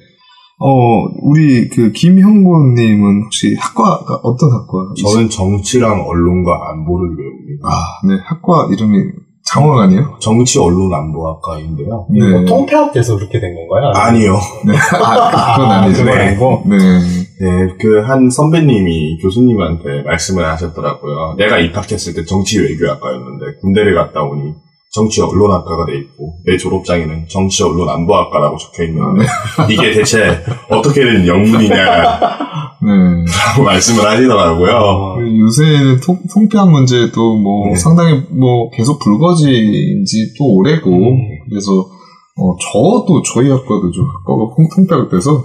어, 0.59 1.05
우리 1.23 1.69
그 1.69 1.93
김형곤님은 1.93 3.23
혹시 3.25 3.55
학과가 3.55 4.17
어떤 4.25 4.51
학과? 4.51 4.93
저는 5.01 5.31
정치랑 5.31 6.03
언론과 6.03 6.73
안보를 6.73 7.17
배웁니다. 7.17 7.69
아, 7.69 8.07
네, 8.09 8.21
학과 8.25 8.69
이름이 8.73 8.99
장원 9.53 9.83
아니에요? 9.85 10.17
정치 10.21 10.59
언론 10.59 10.93
안보학과인데요. 10.95 12.07
네. 12.11 12.29
뭐 12.29 12.45
통폐합돼서 12.45 13.17
그렇게 13.17 13.41
된 13.41 13.55
건가요? 13.55 13.91
아니요. 13.95 14.39
네, 14.67 14.75
아, 14.77 15.57
그건 15.57 15.71
아니죠. 15.71 16.05
네. 16.05 16.13
아니고. 16.13 16.63
네. 16.67 16.77
네, 16.79 17.75
그 17.81 18.01
한 18.07 18.29
선배님이 18.31 19.19
교수님한테 19.23 20.03
말씀을 20.03 20.45
하셨더라고요. 20.47 21.35
내가 21.39 21.59
입학했을 21.59 22.15
때 22.15 22.25
정치 22.25 22.59
외교학과였는데 22.61 23.59
군대를 23.61 23.95
갔다 23.95 24.23
오니 24.23 24.53
정치 24.93 25.21
언론 25.21 25.53
학과가 25.53 25.87
돼 25.87 25.99
있고 25.99 26.39
내 26.45 26.57
졸업장에는 26.57 27.27
정치 27.29 27.63
언론 27.63 27.89
안보학과라고 27.89 28.57
적혀 28.57 28.85
있는데 28.85 29.25
이게 29.71 29.93
대체 29.93 30.43
어떻게 30.69 31.05
된 31.05 31.27
영문이냐라고 31.27 32.27
네. 32.83 33.63
말씀을 33.65 34.05
하시더라고요. 34.05 35.17
그 35.19 35.39
요새는 35.39 36.01
통, 36.01 36.19
통폐합 36.33 36.69
문제도 36.69 37.37
뭐 37.37 37.69
네. 37.69 37.77
상당히 37.77 38.23
뭐 38.31 38.71
계속 38.71 38.99
불거진 38.99 40.05
지 40.05 40.35
또 40.39 40.47
오래고 40.57 40.91
음. 40.91 41.19
그래서 41.49 41.71
어, 42.39 42.57
저도 42.59 43.23
저희 43.23 43.49
학과도 43.51 43.91
좀 43.93 44.07
학과가 44.09 44.55
통- 44.57 44.69
통폐합 44.75 45.11
돼서 45.11 45.45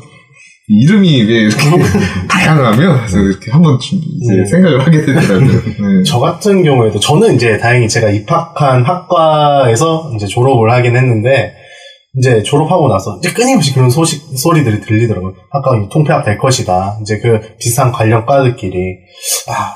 이름이 0.67 1.23
왜 1.23 1.33
이렇게 1.41 1.63
다양하면 2.29 2.97
그래서 2.97 3.19
이렇게 3.19 3.51
한번 3.51 3.79
좀 3.79 3.99
이제 4.21 4.33
음. 4.33 4.45
생각을 4.45 4.81
하게 4.85 5.01
되더라고요. 5.05 5.61
네. 5.61 6.03
저 6.05 6.19
같은 6.19 6.63
경우에도 6.63 6.99
저는 6.99 7.35
이제 7.35 7.57
다행히 7.57 7.87
제가 7.87 8.09
입학한 8.09 8.83
학과에서 8.83 10.11
이제 10.15 10.25
졸업을 10.25 10.71
하긴 10.71 10.95
했는데 10.95 11.53
이제 12.17 12.41
졸업하고 12.41 12.87
나서 12.87 13.17
이제 13.19 13.31
끊임없이 13.33 13.73
그런 13.73 13.89
소식 13.89 14.23
소리들이 14.37 14.79
들리더라고요. 14.81 15.33
학과가 15.51 15.89
통폐합 15.89 16.25
될 16.25 16.37
것이다. 16.37 16.97
이제 17.01 17.19
그 17.19 17.41
비슷한 17.59 17.91
관련 17.91 18.25
과들끼리 18.25 18.77
아 19.49 19.73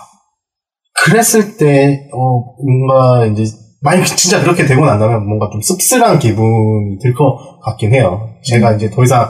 그랬을 1.04 1.58
때 1.58 2.08
어, 2.14 2.44
뭔가 2.66 3.26
이제 3.28 3.44
만약 3.82 4.06
진짜 4.06 4.42
그렇게 4.42 4.66
되고 4.66 4.86
난다면 4.86 5.26
뭔가 5.28 5.50
좀 5.52 5.62
씁쓸한 5.62 6.20
기분이 6.20 6.98
들 7.02 7.14
것 7.14 7.60
같긴 7.64 7.94
해요. 7.94 8.30
제가 8.44 8.74
이제 8.74 8.90
더 8.90 9.04
이상 9.04 9.30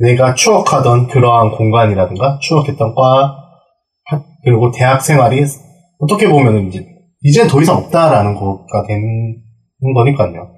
내가 0.00 0.34
추억하던 0.34 1.08
그러한 1.08 1.50
공간이라든가 1.52 2.38
추억했던 2.40 2.94
과 2.94 3.36
학- 4.06 4.24
그리고 4.44 4.70
대학 4.70 5.00
생활이 5.02 5.44
어떻게 5.98 6.28
보면 6.28 6.68
이제 6.68 6.86
이제 7.22 7.46
더 7.46 7.60
이상 7.60 7.76
없다라는 7.78 8.34
거가 8.34 8.84
되는 8.86 9.36
거니까요. 9.94 10.48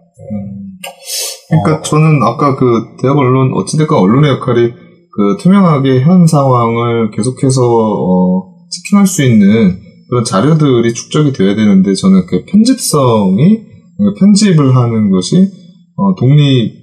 그러니까 1.48 1.82
저는 1.82 2.22
아까 2.22 2.54
그 2.56 2.96
대학 3.00 3.16
언론 3.16 3.52
어찌됐건 3.54 3.98
언론의 3.98 4.30
역할이 4.32 4.70
그 5.12 5.36
투명하게 5.40 6.02
현 6.02 6.26
상황을 6.26 7.10
계속해서 7.10 7.62
어, 7.64 8.54
체킹할 8.70 9.06
수 9.06 9.24
있는 9.24 9.78
그런 10.08 10.24
자료들이 10.24 10.92
축적이 10.94 11.32
돼야 11.32 11.54
되는데 11.56 11.94
저는 11.94 12.26
그 12.26 12.44
편집성이 12.44 13.58
그 13.98 14.14
편집을 14.18 14.76
하는 14.76 15.10
것이 15.10 15.48
어, 15.96 16.14
독립 16.14 16.79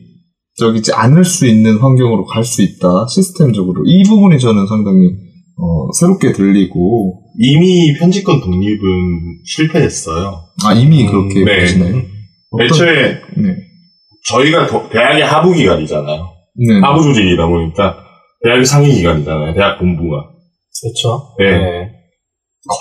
적이지 0.57 0.91
않을 0.93 1.23
수 1.23 1.45
있는 1.45 1.77
환경으로 1.79 2.25
갈 2.25 2.43
수 2.43 2.61
있다 2.61 3.05
시스템적으로 3.13 3.83
이 3.85 4.03
부분이 4.03 4.39
저는 4.39 4.65
상당히 4.67 5.11
어, 5.59 5.91
새롭게 5.99 6.31
들리고 6.33 7.23
이미 7.39 7.93
편집권 7.99 8.41
독립은 8.41 8.79
실패했어요. 9.45 10.39
아 10.65 10.73
이미 10.73 11.05
음, 11.05 11.11
그렇게 11.11 11.43
네. 11.43 11.59
보시나요? 11.61 12.01
어떤- 12.51 12.65
애초에 12.65 13.03
네. 13.37 13.55
저희가 14.27 14.67
더- 14.67 14.87
대학의 14.89 15.23
하부 15.23 15.53
기관이잖아요. 15.53 16.25
네. 16.67 16.79
하부 16.81 17.03
조직이다 17.03 17.47
보니까 17.47 17.95
대학의 18.43 18.65
상위 18.65 18.91
기관이잖아요. 18.93 19.53
대학 19.55 19.79
본부가. 19.79 20.27
그렇죠. 20.81 21.35
네. 21.39 21.91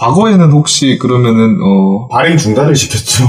과거에는 0.00 0.50
혹시 0.50 0.98
그러면은 0.98 1.58
어, 1.62 2.08
발행 2.08 2.36
중단을 2.36 2.74
시켰죠. 2.74 3.24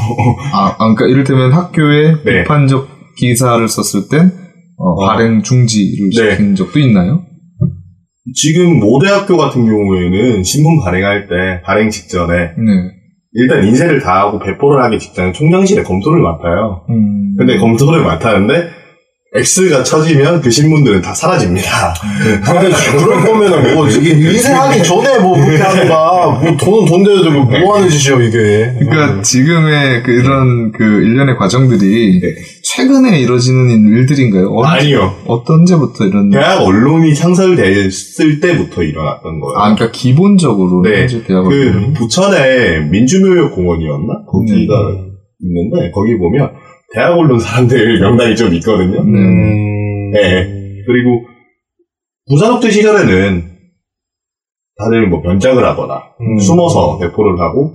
아, 0.53 0.75
아, 0.79 0.93
그러니까 0.95 1.05
이를테면 1.07 1.51
학교에 1.53 2.15
네. 2.25 2.43
비판적 2.43 2.96
기사를 3.17 3.67
썼을 3.67 4.07
땐 4.09 4.31
어, 4.77 4.91
어. 4.91 5.07
발행 5.07 5.41
중지를 5.41 6.09
네. 6.15 6.31
시킨 6.31 6.55
적도 6.55 6.79
있나요? 6.79 7.23
지금 8.35 8.79
모대학교 8.79 9.37
같은 9.37 9.65
경우에는 9.65 10.43
신문 10.43 10.83
발행할 10.83 11.27
때 11.27 11.61
발행 11.63 11.89
직전에 11.89 12.33
네. 12.33 12.97
일단 13.33 13.65
인쇄를 13.65 14.01
다 14.01 14.19
하고 14.21 14.39
배포를 14.39 14.83
하기 14.83 14.99
직전에 14.99 15.31
총장실에 15.31 15.83
검토를 15.83 16.21
맡아요. 16.21 16.85
음. 16.89 17.35
근데 17.37 17.57
검토를 17.57 18.03
맡았는데 18.03 18.77
X가 19.35 19.83
쳐지면 19.83 20.41
그 20.41 20.49
신문들은 20.49 21.01
다 21.01 21.13
사라집니다. 21.13 21.93
근데 22.43 22.69
그럴 22.97 23.21
거면은 23.25 23.75
뭐 23.75 23.87
이게 23.87 24.11
인쇄하기 24.11 24.81
전에 24.83 25.19
뭐 25.19 25.37
그렇게 25.37 25.61
하는가 25.61 26.39
뭐 26.41 26.57
돈은 26.57 26.85
돈대로 26.85 27.31
뭐 27.43 27.75
하는 27.75 27.89
짓이요 27.89 28.21
이게 28.21 28.73
그러니까 28.79 29.21
지금의 29.21 30.03
그 30.03 30.11
이런 30.11 30.71
그 30.71 30.83
일련의 30.83 31.37
과정들이 31.37 32.19
네. 32.21 32.35
최근에 32.77 33.19
이루어지는 33.21 33.87
일들인가요? 33.87 34.49
어, 34.49 34.63
아니요. 34.63 35.11
어떤 35.25 35.61
언제부터 35.61 36.05
이런 36.05 36.29
대학 36.29 36.61
언론이 36.61 37.15
창설됐을 37.15 38.39
때부터 38.39 38.83
일어났던 38.83 39.39
거예요. 39.39 39.57
아, 39.57 39.73
그러니까 39.73 39.91
기본적으로 39.91 40.83
네. 40.83 41.07
그 41.07 41.93
부천에 41.95 42.81
민주묘역공원이었나? 42.91 44.25
거기가 44.25 44.89
음. 44.91 45.11
있는데 45.41 45.89
거기 45.89 46.19
보면 46.19 46.53
대학 46.93 47.17
언론 47.17 47.39
사람들 47.39 47.97
명단이 47.99 48.35
좀 48.35 48.53
있거든요. 48.53 49.03
네. 49.03 49.19
음. 49.19 50.11
네. 50.11 50.83
그리고 50.85 51.25
부산업대 52.29 52.69
시절에는 52.69 53.57
다들 54.77 55.07
뭐 55.07 55.23
변장을 55.23 55.65
하거나 55.65 56.03
음. 56.21 56.37
숨어서 56.37 56.99
배포를 56.99 57.39
하고 57.39 57.73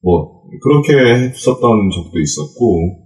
뭐 0.00 0.42
그렇게 0.62 0.94
했었던 0.94 1.90
적도 1.92 2.20
있었고 2.20 3.05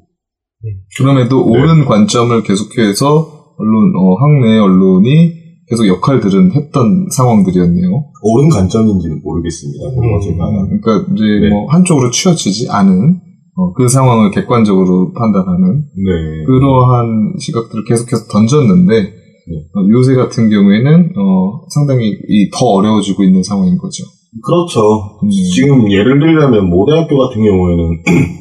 그럼에도 0.98 1.46
네. 1.46 1.60
옳은 1.60 1.84
관점을 1.86 2.42
계속해서 2.42 3.54
언론 3.58 3.92
어, 3.96 4.14
학내 4.16 4.58
언론이 4.58 5.40
계속 5.68 5.86
역할들은 5.86 6.52
했던 6.52 7.06
상황들이었네요. 7.10 8.04
옳은 8.22 8.48
관점인지는 8.50 9.20
모르겠습니다. 9.22 9.84
음. 9.88 10.20
제가 10.20 10.50
그러니까 10.50 11.12
이제 11.14 11.24
네. 11.42 11.50
뭐 11.50 11.66
한쪽으로 11.68 12.10
치우치지 12.10 12.68
않은 12.70 13.20
어, 13.56 13.72
그 13.74 13.88
상황을 13.88 14.30
객관적으로 14.30 15.12
판단하는 15.12 15.84
네. 15.96 16.44
그러한 16.46 17.34
시각들을 17.38 17.84
계속해서 17.84 18.26
던졌는데 18.32 18.92
네. 19.02 19.56
어, 19.74 19.86
요새 19.90 20.14
같은 20.14 20.50
경우에는 20.50 21.12
어, 21.16 21.60
상당히 21.74 22.10
이 22.28 22.50
더 22.52 22.66
어려워지고 22.66 23.22
있는 23.24 23.42
상황인 23.42 23.78
거죠. 23.78 24.04
그렇죠. 24.44 25.18
음. 25.22 25.30
지금 25.30 25.90
예를 25.90 26.20
들자면 26.20 26.68
모대학교 26.70 27.16
같은 27.16 27.42
경우에는 27.42 28.02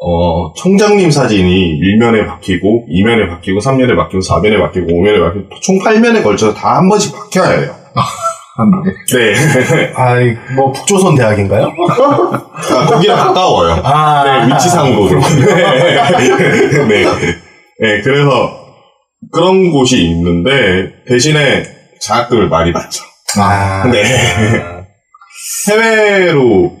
어, 0.00 0.52
총장님 0.54 1.10
사진이 1.10 1.80
1면에 1.80 2.26
박히고 2.26 2.86
2면에 2.88 3.28
박히고 3.28 3.58
3면에 3.60 3.96
박히고 3.96 4.20
4면에 4.20 4.60
박히고 4.60 4.86
5면에 4.86 5.20
박히고 5.20 5.60
총 5.60 5.78
8면에 5.80 6.22
걸쳐서 6.22 6.54
다 6.54 6.76
한 6.76 6.88
번씩 6.88 7.14
박혀야 7.16 7.58
해요. 7.58 7.74
한 8.56 8.70
네. 9.12 9.34
네. 9.34 9.92
아이 9.96 10.36
뭐 10.56 10.72
북조선 10.72 11.14
대학인가요? 11.16 11.72
아, 11.88 12.86
거기랑 12.86 13.16
가까워요. 13.16 13.72
아 13.84 14.24
네, 14.46 14.52
위치상으로도. 14.54 15.16
네. 15.40 16.86
네. 16.88 17.04
네, 17.80 18.00
그래서 18.02 18.52
그런 19.32 19.70
곳이 19.70 19.98
있는데 20.08 20.92
대신에 21.08 21.64
장학금을 22.00 22.48
많이 22.48 22.72
받죠. 22.72 23.02
아 23.38 23.84
네. 23.90 24.02
해외로 25.68 26.72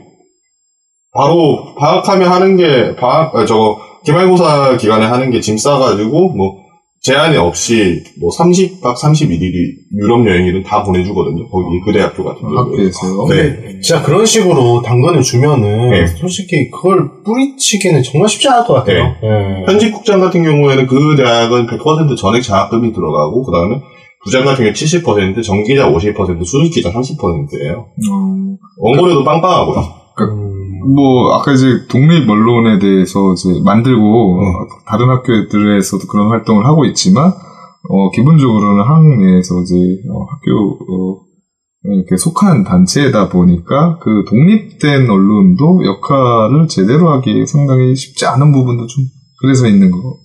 바로 1.18 1.74
방학하면 1.76 2.30
하는 2.30 2.56
게 2.56 2.94
방학 2.96 3.34
아, 3.34 3.44
저거 3.44 3.78
기말고사 4.04 4.76
기간에 4.76 5.04
하는 5.04 5.30
게 5.32 5.40
짐 5.40 5.58
싸가지고 5.58 6.28
뭐 6.30 6.68
제한이 7.00 7.36
없이 7.36 8.02
뭐 8.20 8.30
30박 8.30 8.94
31일이 8.96 9.52
유럽 9.96 10.26
여행일은 10.26 10.62
다 10.64 10.82
보내주거든요. 10.82 11.48
거기 11.48 11.80
그 11.84 11.92
대학교 11.92 12.24
같은 12.24 12.42
경우. 12.42 12.56
학교에서요. 12.58 13.26
네. 13.28 13.78
진짜 13.80 14.02
그런 14.02 14.26
식으로 14.26 14.82
당근을 14.82 15.22
주면은 15.22 15.90
네. 15.90 16.06
솔직히 16.06 16.70
그걸 16.70 17.08
뿌리치기는 17.24 18.02
정말 18.02 18.28
쉽지 18.28 18.48
않을 18.48 18.64
것 18.66 18.74
같아요. 18.74 19.14
네. 19.22 19.64
편집국장 19.66 20.20
같은 20.20 20.42
경우에는 20.42 20.86
그 20.86 21.16
대학은 21.16 21.66
100% 21.66 22.16
전액 22.16 22.42
장학금이 22.42 22.92
들어가고 22.92 23.44
그 23.44 23.52
다음에 23.52 23.80
부장 24.24 24.44
같은 24.44 24.64
경우 24.64 24.72
70%, 24.74 25.42
정기자 25.44 25.88
50%, 25.90 26.44
수습기자 26.44 26.90
30%예요. 26.90 27.86
어, 28.10 28.56
원고료도 28.78 29.22
빵빵하고요. 29.24 29.76
음. 30.20 30.47
뭐 30.94 31.34
아까 31.34 31.52
이제 31.52 31.86
독립 31.88 32.28
언론에 32.28 32.78
대해서 32.78 33.32
이제 33.34 33.60
만들고 33.64 34.00
네. 34.40 34.46
어, 34.48 34.66
다른 34.86 35.08
학교들에서도 35.10 36.06
그런 36.06 36.28
활동을 36.30 36.64
하고 36.66 36.84
있지만 36.86 37.32
어, 37.90 38.10
기본적으로는 38.10 38.84
학내에서 38.84 39.60
이제 39.62 39.74
어, 40.10 40.24
학교 40.24 40.72
어, 40.72 41.20
이렇게 41.84 42.16
속한 42.16 42.64
단체다 42.64 43.28
보니까 43.28 43.98
그 43.98 44.24
독립된 44.28 45.08
언론도 45.08 45.84
역할을 45.84 46.66
제대로 46.68 47.10
하기 47.12 47.46
상당히 47.46 47.94
쉽지 47.94 48.26
않은 48.26 48.52
부분도 48.52 48.86
좀 48.86 49.04
그래서 49.40 49.66
있는 49.68 49.90
거 49.90 49.98
보입니다. 49.98 50.18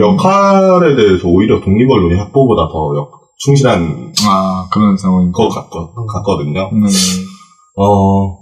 역할에 0.00 0.94
대해서 0.94 1.28
오히려 1.28 1.60
독립 1.60 1.90
언론이 1.90 2.18
학보보다 2.18 2.68
더 2.68 2.94
역- 2.96 3.10
충실한 3.38 4.12
아 4.28 4.68
그런 4.72 4.96
상황인 4.96 5.30
것 5.32 5.48
같거, 5.48 5.92
같거든요. 5.94 6.70
네. 6.72 6.88
어, 7.76 8.37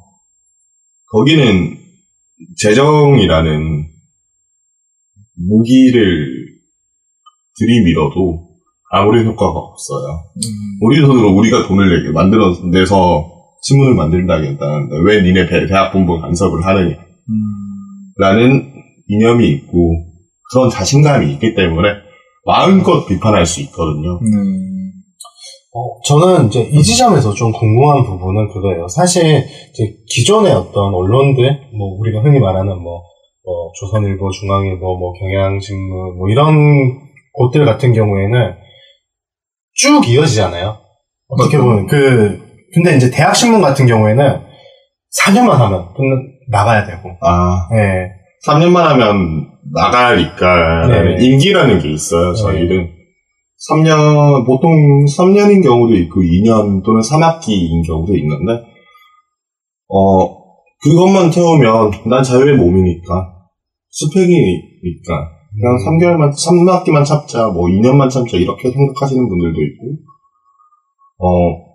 거기는 1.11 1.77
재정이라는 2.57 3.87
무기를 5.49 6.27
들이밀어도 7.59 8.47
아무리 8.91 9.25
효과가 9.25 9.59
없어요. 9.59 10.25
음. 10.37 10.41
우리 10.83 11.01
돈으로 11.01 11.35
우리가 11.35 11.67
돈을 11.67 11.97
내게 12.03 12.13
만들어내서 12.13 13.33
신문을 13.63 13.95
만든다겠다는데 13.95 14.95
왜 15.05 15.23
니네 15.23 15.47
대- 15.49 15.67
대학 15.67 15.93
본부 15.93 16.21
간섭을 16.21 16.65
하느냐 16.65 16.97
음. 16.97 17.35
라는 18.19 18.73
이념이 19.09 19.49
있고 19.51 20.05
그런 20.53 20.71
자신감이 20.71 21.33
있기 21.35 21.55
때문에 21.55 21.89
마음껏 22.45 23.07
비판할 23.07 23.45
수 23.47 23.61
있거든요. 23.63 24.21
네. 24.23 24.76
어, 25.77 26.01
저는 26.05 26.47
이제 26.47 26.63
이 26.63 26.83
지점에서 26.83 27.35
좀 27.35 27.53
궁금한 27.53 28.03
부분은 28.03 28.49
그거예요. 28.49 28.89
사실 28.89 29.45
이제 29.71 29.95
기존의 30.09 30.51
어떤 30.53 30.95
언론들, 30.95 31.45
뭐 31.77 31.99
우리가 31.99 32.23
흔히 32.23 32.41
말하는 32.41 32.81
뭐, 32.81 33.03
뭐 33.45 33.71
조선일보, 33.79 34.31
중앙일보, 34.31 34.97
뭐 34.97 35.13
경향신문, 35.13 36.17
뭐 36.17 36.31
이런 36.31 36.99
곳들 37.35 37.67
같은 37.67 37.93
경우에는 37.93 38.55
쭉 39.75 40.09
이어지잖아요. 40.09 40.79
어떻게. 41.29 41.59
보면 41.59 41.87
그 41.87 42.41
근데 42.73 42.97
이제 42.97 43.11
대학 43.11 43.37
신문 43.37 43.61
같은 43.61 43.87
경우에는 43.87 44.41
4년만 45.25 45.51
하면 45.51 45.89
끝 45.89 46.03
나가야 46.51 46.87
되고, 46.87 47.11
아, 47.21 47.69
예, 47.75 48.09
3년만 48.49 48.77
하면 48.77 49.51
나가니까 49.75 50.87
네. 50.87 51.17
임기라는 51.23 51.81
게 51.81 51.91
있어요. 51.91 52.33
저희는 52.33 52.96
3년 53.71 54.45
보통 54.45 54.71
3년인 55.07 55.63
경우도 55.63 55.95
있고 55.95 56.21
2년 56.21 56.85
또는 56.85 57.01
3학기인 57.01 57.87
경우도 57.87 58.17
있는데 58.17 58.53
어 59.89 60.45
그것만 60.83 61.31
채우면 61.31 61.91
난 62.07 62.23
자유의 62.23 62.57
몸이니까 62.57 63.33
스펙이니까 63.91 65.31
그냥 65.55 65.79
3개월만 65.87 66.33
3학기만 66.33 67.05
참자 67.05 67.49
뭐 67.49 67.67
2년만 67.67 68.11
참자 68.11 68.37
이렇게 68.37 68.71
생각하시는 68.71 69.29
분들도 69.29 69.63
있고 69.63 69.97
어 71.19 71.67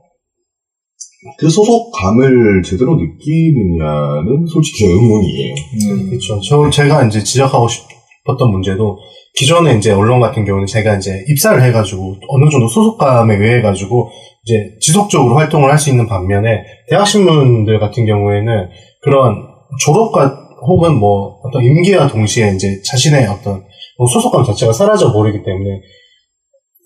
그 1.38 1.50
소속감을 1.50 2.63
제대로 2.63 2.96
느끼느냐는 2.96 4.46
솔직히 4.48 4.86
의문이에요. 4.86 5.56
네. 5.56 6.10
그렇죠. 6.10 6.39
저 6.41 6.70
제가 6.70 7.06
이제 7.06 7.24
지적하고 7.24 7.67
싶었던 7.67 8.52
문제도 8.52 8.98
기존에 9.36 9.76
이제 9.78 9.91
언론 9.91 10.20
같은 10.20 10.46
경우는 10.46 10.67
제가 10.67 10.96
이제 10.96 11.24
입사를 11.28 11.62
해가지고 11.62 12.15
어느 12.28 12.50
정도 12.50 12.67
소속감에 12.67 13.36
의해 13.36 13.62
가지고 13.62 14.10
이제 14.44 14.76
지속적으로 14.82 15.36
활동을 15.36 15.72
할 15.72 15.78
수 15.78 15.89
있는 15.89 16.08
반면에 16.08 16.63
대학 16.89 17.06
신문들 17.06 17.80
같은 17.80 18.06
경우에는 18.06 18.70
그런 19.02 19.48
졸업과 19.80 20.38
혹은 20.67 20.96
뭐 20.96 21.39
어떤 21.44 21.63
임기와 21.63 22.08
동시에 22.08 22.54
이제 22.54 22.82
자신의 22.86 23.28
어떤 23.28 23.63
뭐 23.98 24.08
소속감 24.08 24.44
자체가 24.44 24.74
사라져 24.74 25.12
버리기 25.13 25.44
때문에 25.44 25.82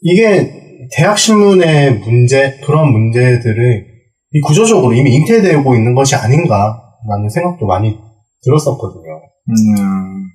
이게 0.01 0.51
대학 0.93 1.17
신문의 1.17 1.95
문제 1.99 2.57
그런 2.63 2.91
문제들을 2.91 3.85
이 4.31 4.39
구조적으로 4.41 4.93
이미 4.93 5.15
잉태되고 5.15 5.75
있는 5.75 5.95
것이 5.95 6.15
아닌가라는 6.15 7.29
생각도 7.33 7.65
많이 7.65 7.97
들었었거든요. 8.43 9.21
음. 9.49 10.25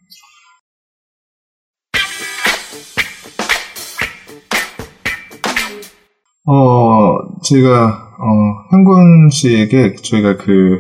어, 6.46 7.18
제가, 7.42 7.86
어, 7.86 8.30
현군 8.70 9.30
씨에게 9.30 9.94
저희가 9.94 10.36
그, 10.36 10.78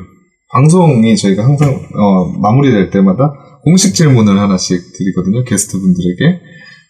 방송이 0.52 1.16
저희가 1.16 1.44
항상, 1.44 1.70
어, 1.70 2.38
마무리될 2.40 2.90
때마다 2.90 3.32
공식 3.62 3.94
질문을 3.94 4.38
하나씩 4.38 4.80
드리거든요, 4.96 5.44
게스트 5.44 5.78
분들에게. 5.78 6.40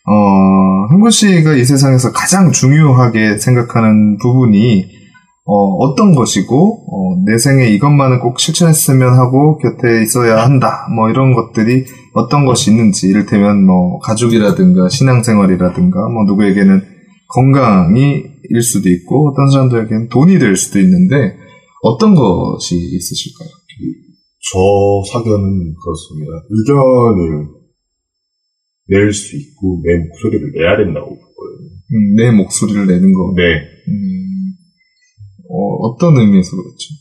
어, 0.07 0.89
현군 0.91 1.11
씨가 1.11 1.55
이 1.55 1.65
세상에서 1.65 2.13
가장 2.13 2.53
중요하게 2.53 3.39
생각하는 3.39 4.17
부분이, 4.19 4.87
어, 5.45 5.95
떤 5.97 6.15
것이고, 6.15 6.85
어, 6.87 7.23
내 7.27 7.37
생에 7.37 7.67
이것만은 7.71 8.21
꼭 8.21 8.39
실천했으면 8.39 9.15
하고 9.15 9.59
곁에 9.59 10.03
있어야 10.03 10.45
한다. 10.45 10.87
뭐 10.95 11.11
이런 11.11 11.35
것들이 11.35 11.85
어떤 12.15 12.47
것이 12.47 12.71
있는지, 12.71 13.09
이를테면 13.09 13.67
뭐 13.67 13.99
가족이라든가 13.99 14.89
신앙생활이라든가 14.89 16.09
뭐 16.09 16.25
누구에게는 16.25 16.83
건강이 17.35 18.30
일 18.51 18.63
수도 18.63 18.89
있고 18.91 19.31
어떤 19.31 19.49
사람들에게는 19.51 20.09
돈이 20.09 20.39
될 20.39 20.57
수도 20.57 20.79
있는데 20.81 21.37
어떤 21.83 22.15
것이 22.15 22.77
있으실까요? 22.77 23.49
저 24.53 24.59
사견은 25.13 25.75
그렇습니다. 25.75 26.33
의견을 26.51 27.49
낼 28.89 29.13
수 29.13 29.37
있고 29.37 29.81
내 29.85 29.97
목소리를 29.97 30.53
내야 30.53 30.77
된다고 30.77 31.09
보거든요. 31.09 31.71
음, 31.93 32.17
내 32.17 32.31
목소리를 32.33 32.87
내는 32.87 33.13
거. 33.13 33.33
네. 33.37 33.43
음, 33.89 34.53
어, 35.49 35.97
떤 35.99 36.17
의미에서 36.17 36.57
그렇죠? 36.57 36.95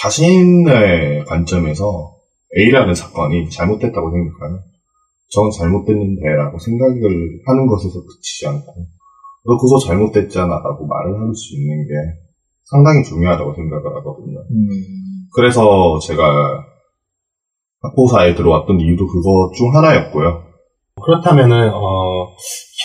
자신의 0.00 1.24
관점에서 1.26 2.16
A라는 2.56 2.94
사건이 2.94 3.48
잘못됐다고 3.50 4.10
생각하면 4.10 4.60
전 5.30 5.50
잘못됐는데라고 5.50 6.58
생각을 6.58 7.40
하는 7.46 7.66
것에서 7.66 8.04
그치지 8.04 8.46
않고 8.48 8.86
너 9.44 9.56
그거 9.56 9.78
잘못됐잖아 9.78 10.48
라고 10.48 10.86
말을 10.86 11.18
할 11.20 11.34
수 11.34 11.56
있는 11.56 11.82
게 11.86 11.92
상당히 12.64 13.02
중요하다고 13.04 13.54
생각을 13.54 13.96
하거든요. 13.96 14.38
음, 14.50 14.68
그래서 15.34 15.98
제가 15.98 16.22
학보사에 17.82 18.34
들어왔던 18.34 18.80
이유도 18.80 19.06
그거 19.06 19.50
중 19.56 19.74
하나였고요. 19.74 20.44
그렇다면은 21.04 21.70
어 21.74 22.34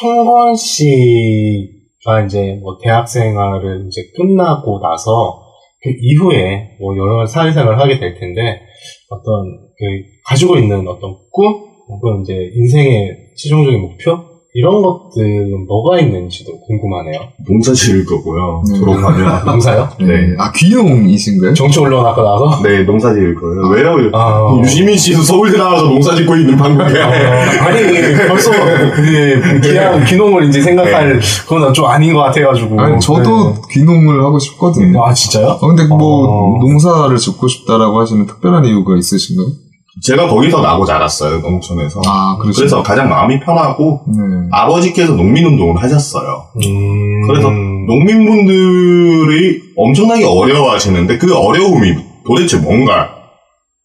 형건 0.02 0.56
씨가 0.56 2.26
이제 2.26 2.60
뭐 2.62 2.78
대학 2.82 3.08
생활을 3.08 3.86
이제 3.88 4.02
끝나고 4.16 4.80
나서 4.80 5.44
그 5.84 5.92
이후에 6.02 6.78
뭐 6.80 6.98
여러 6.98 7.18
가지 7.18 7.34
사회생활을 7.34 7.80
하게 7.80 8.00
될 8.00 8.16
텐데 8.20 8.62
어떤 9.10 9.60
그 9.78 9.86
가지고 10.26 10.58
있는 10.58 10.88
어떤 10.88 11.16
꿈 11.32 11.54
혹은 11.88 12.22
이제 12.22 12.34
인생의 12.56 13.34
최종적인 13.38 13.80
목표 13.80 14.37
이런 14.58 14.82
것들은 14.82 15.68
뭐가 15.68 16.00
있는지도 16.00 16.60
궁금하네요. 16.62 17.28
농사 17.48 17.74
지을 17.74 18.04
거고요. 18.08 18.64
음. 18.68 18.76
졸업하면. 18.80 19.46
농사요? 19.46 19.88
네. 20.00 20.34
아, 20.40 20.52
귀농이신가요? 20.52 21.54
정치 21.54 21.80
언론 21.80 22.04
아까 22.04 22.24
나와서? 22.24 22.64
네, 22.64 22.82
농사 22.82 23.14
지을 23.14 23.36
거예요. 23.36 23.68
왜요? 23.68 24.10
아, 24.14 24.60
유시민 24.64 24.98
씨도 24.98 25.22
서울대 25.22 25.60
나와서 25.60 25.84
농사 25.86 26.16
짓고 26.16 26.36
있는 26.36 26.58
방법에. 26.58 27.00
어, 27.00 27.08
아니 27.08 28.28
벌써 28.28 28.50
그 28.96 29.62
기한 29.62 30.04
귀농을 30.04 30.46
이제 30.46 30.60
생각할 30.60 31.20
그건 31.48 31.72
좀 31.72 31.86
아닌 31.86 32.16
것 32.16 32.22
같아가지고. 32.22 32.82
아니, 32.82 33.00
저도 33.00 33.54
네. 33.54 33.62
귀농을 33.74 34.24
하고 34.24 34.40
싶거든요. 34.40 35.06
아 35.06 35.14
진짜요? 35.14 35.60
어, 35.62 35.68
근데 35.68 35.86
뭐, 35.86 36.56
어. 36.56 36.58
농사를 36.62 37.16
짓고 37.16 37.48
싶다라고 37.48 38.00
하시는 38.02 38.26
특별한 38.26 38.66
이유가 38.66 38.98
있으신가요? 38.98 39.67
제가 40.04 40.28
거기서 40.28 40.62
나고 40.62 40.86
자랐어요, 40.86 41.40
농촌에서. 41.40 42.02
아. 42.06 42.38
그래서 42.42 42.84
가장 42.84 43.10
마음이 43.10 43.40
편하고, 43.40 44.04
네. 44.08 44.48
아버지께서 44.52 45.14
농민운동을 45.14 45.82
하셨어요. 45.82 46.46
음... 46.56 47.28
그래서 47.28 47.50
농민분들이 47.50 49.62
엄청나게 49.76 50.26
어려워하시는데 50.26 51.18
그 51.18 51.36
어려움이 51.36 51.96
도대체 52.26 52.58
뭔가 52.58 53.10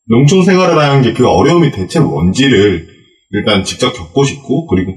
농촌 0.08 0.44
생활을 0.44 0.78
하는 0.78 1.02
게 1.02 1.12
그 1.12 1.28
어려움이 1.28 1.70
대체 1.70 2.00
뭔지를 2.00 2.88
일단 3.30 3.64
직접 3.64 3.92
겪고 3.92 4.24
싶고 4.24 4.66
그리고 4.66 4.92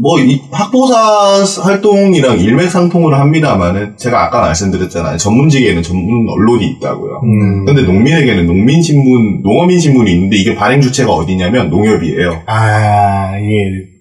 뭐 0.00 0.18
이 0.20 0.40
학보사 0.50 1.44
활동이랑 1.62 2.38
일맥상통을 2.40 3.18
합니다만은 3.18 3.96
제가 3.96 4.24
아까 4.24 4.40
말씀드렸잖아요 4.40 5.16
전문직에는 5.16 5.82
전문 5.82 6.26
언론이 6.28 6.66
있다고요. 6.72 7.20
음... 7.24 7.64
근데 7.64 7.82
농민에게는 7.82 8.46
농민신문, 8.46 9.42
농어민신문이 9.42 10.12
있는데 10.12 10.36
이게 10.36 10.54
발행 10.54 10.80
주체가 10.80 11.12
어디냐면 11.12 11.70
농협이에요. 11.70 12.42
아 12.46 13.38
이게 13.38 13.96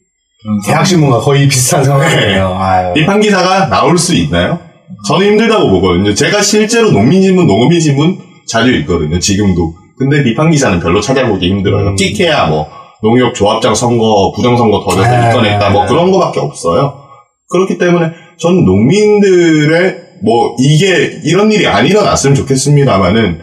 대학신문과 0.65 1.19
거의 1.19 1.47
비슷한 1.47 1.83
상황이에요. 1.83 2.55
아유. 2.59 2.93
비판 2.93 3.19
기사가 3.19 3.67
나올 3.69 3.97
수 3.97 4.15
있나요? 4.15 4.59
저는 5.07 5.27
힘들다고 5.27 5.69
보거든요. 5.69 6.13
제가 6.13 6.41
실제로 6.41 6.91
농민신문, 6.91 7.47
농어민신문 7.47 8.19
자주 8.47 8.71
읽거든요. 8.71 9.19
지금도. 9.19 9.73
근데 9.97 10.23
비판 10.23 10.51
기사는 10.51 10.79
별로 10.79 11.01
찾아보기 11.01 11.47
힘들어요. 11.47 11.89
음. 11.89 11.95
끼케야 11.95 12.47
뭐 12.47 12.67
농협 13.01 13.35
조합장 13.35 13.75
선거, 13.75 14.31
부정선거 14.35 14.83
터져서 14.83 15.09
아. 15.09 15.29
이겨냈다 15.31 15.69
뭐 15.69 15.85
그런 15.85 16.11
거밖에 16.11 16.39
없어요. 16.39 17.01
그렇기 17.49 17.77
때문에 17.77 18.11
전 18.37 18.65
농민들의 18.65 20.05
뭐 20.23 20.55
이게 20.59 21.19
이런 21.25 21.51
일이 21.51 21.67
안 21.67 21.85
일어났으면 21.85 22.35
좋겠습니다만은 22.35 23.41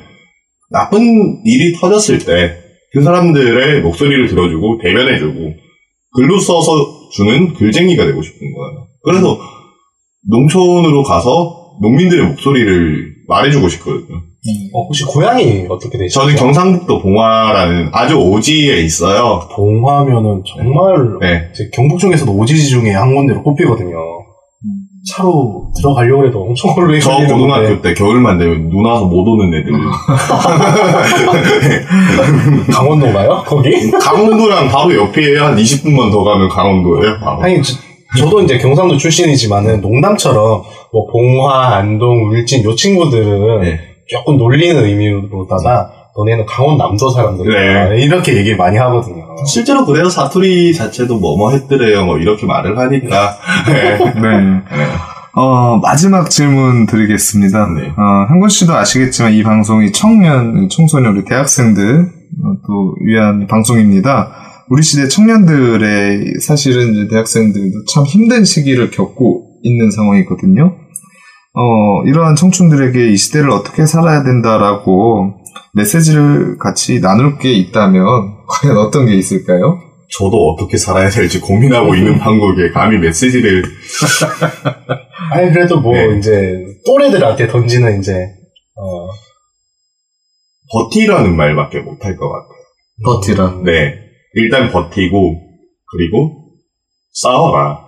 나쁜 0.71 1.43
일이 1.45 1.73
터졌을 1.79 2.19
때 2.19 2.63
그 2.93 3.03
사람들의 3.03 3.81
목소리를 3.81 4.29
들어주고 4.29 4.79
대변해주고 4.83 5.55
글로 6.15 6.39
써서 6.39 7.09
주는 7.11 7.55
글쟁이가 7.55 8.05
되고 8.05 8.21
싶은 8.21 8.39
거예요. 8.39 8.87
그래서 9.03 9.39
농촌으로 10.29 11.03
가서 11.03 11.79
농민들의 11.81 12.27
목소리를 12.27 13.15
말해주고 13.29 13.69
싶거든요. 13.71 14.23
어, 14.73 14.83
혹시 14.83 15.05
고향이 15.05 15.67
어떻게 15.69 15.97
되시죠? 15.99 16.21
저는 16.21 16.35
경상북도 16.35 17.01
봉화라는 17.01 17.91
아주 17.93 18.17
오지에 18.17 18.81
있어요. 18.83 19.49
봉화면은 19.53 20.43
정말 20.45 21.19
네. 21.21 21.49
이제 21.53 21.71
경북 21.73 22.01
중에서도 22.01 22.33
오지지 22.33 22.69
중에 22.69 22.91
한 22.91 23.15
군데로 23.15 23.45
꼽히거든요. 23.45 23.97
차로 25.09 25.71
들어가려고 25.77 26.27
해도 26.27 26.43
엄청 26.43 26.75
걸리게 26.75 27.01
저 27.01 27.11
걸리는데. 27.11 27.35
고등학교 27.41 27.83
때 27.83 27.95
겨울만 27.95 28.39
되면 28.39 28.69
눈 28.69 28.85
와서 28.85 29.05
못 29.05 29.25
오는 29.27 29.53
애들. 29.53 29.73
강원도인가요? 32.73 33.45
거기? 33.47 33.91
강원도랑 33.91 34.69
바로 34.69 34.95
옆이에요. 34.95 35.45
한 35.45 35.57
20분만 35.57 36.11
더 36.11 36.23
가면 36.25 36.49
강원도예요. 36.49 37.19
바로. 37.21 37.43
아니 37.43 37.61
저, 37.63 38.29
도 38.29 38.41
이제 38.43 38.59
경상도 38.59 38.97
출신이지만은 38.97 39.81
농담처럼 39.81 40.63
뭐 40.93 41.07
봉화, 41.11 41.77
안동, 41.77 42.31
울진 42.31 42.65
요 42.65 42.75
친구들은 42.75 43.61
네. 43.63 43.81
조금 44.13 44.37
놀리는 44.37 44.85
의미로다가 44.85 45.91
너네는 46.17 46.45
강원 46.47 46.77
남도 46.77 47.09
사람들이야 47.09 47.89
네. 47.89 48.03
이렇게 48.03 48.37
얘기 48.37 48.55
많이 48.55 48.77
하거든요. 48.77 49.25
실제로 49.47 49.87
그래요. 49.87 50.09
사투리 50.11 50.75
자체도 50.75 51.19
뭐뭐 51.19 51.53
했더래요. 51.53 52.05
뭐 52.05 52.19
이렇게 52.19 52.47
말을 52.47 52.79
하니까. 52.79 53.37
네. 53.67 53.99
네. 53.99 54.63
어, 55.35 55.79
마지막 55.79 56.29
질문 56.29 56.85
드리겠습니다. 56.87 57.67
네. 57.75 57.89
어, 57.97 58.27
한권 58.29 58.51
씨도 58.51 58.75
아시겠지만 58.75 59.33
이 59.33 59.43
방송이 59.43 59.91
청년, 59.93 60.69
청소년, 60.69 61.17
우리 61.17 61.25
대학생들 61.25 62.01
어, 62.01 62.55
또 62.67 62.95
위한 63.01 63.47
방송입니다. 63.47 64.33
우리 64.69 64.83
시대 64.83 65.09
청년들의 65.09 66.41
사실은 66.41 66.95
이제 66.95 67.09
대학생들도 67.09 67.85
참 67.93 68.05
힘든 68.05 68.45
시기를 68.45 68.91
겪고 68.91 69.59
있는 69.63 69.91
상황이거든요. 69.91 70.77
어, 71.55 72.03
이러한 72.07 72.35
청춘들에게 72.35 73.11
이 73.11 73.17
시대를 73.17 73.51
어떻게 73.51 73.85
살아야 73.85 74.23
된다라고 74.23 75.35
메시지를 75.75 76.59
같이 76.59 77.01
나눌 77.01 77.39
게 77.39 77.53
있다면 77.53 78.03
과연 78.49 78.77
어떤 78.79 79.07
게 79.07 79.15
있을까요? 79.15 79.79
저도 80.11 80.51
어떻게 80.51 80.77
살아야 80.77 81.09
될지 81.09 81.41
고민하고 81.41 81.95
있는 81.95 82.19
판국에 82.19 82.71
감히 82.71 82.99
메시지를 82.99 83.65
아니 85.33 85.51
그래도 85.51 85.81
뭐 85.81 85.95
네. 85.95 86.19
이제 86.19 86.65
또래들한테 86.87 87.49
던지는 87.49 87.99
이제 87.99 88.13
어, 88.77 89.09
버티라는 90.71 91.35
말밖에 91.35 91.81
못할 91.81 92.17
것 92.17 92.29
같아요. 92.31 92.63
버티라. 93.05 93.63
네. 93.65 93.95
일단 94.35 94.71
버티고 94.71 95.41
그리고 95.91 96.51
싸워라. 97.13 97.79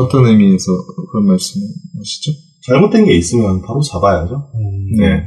어떤 0.00 0.26
의미에서 0.26 0.72
그런 1.10 1.26
말씀을 1.26 1.66
하시죠? 1.98 2.32
잘못된 2.66 3.04
게 3.04 3.16
있으면 3.16 3.62
바로 3.62 3.80
잡아야죠. 3.80 4.34
음, 4.54 4.96
네. 4.98 5.22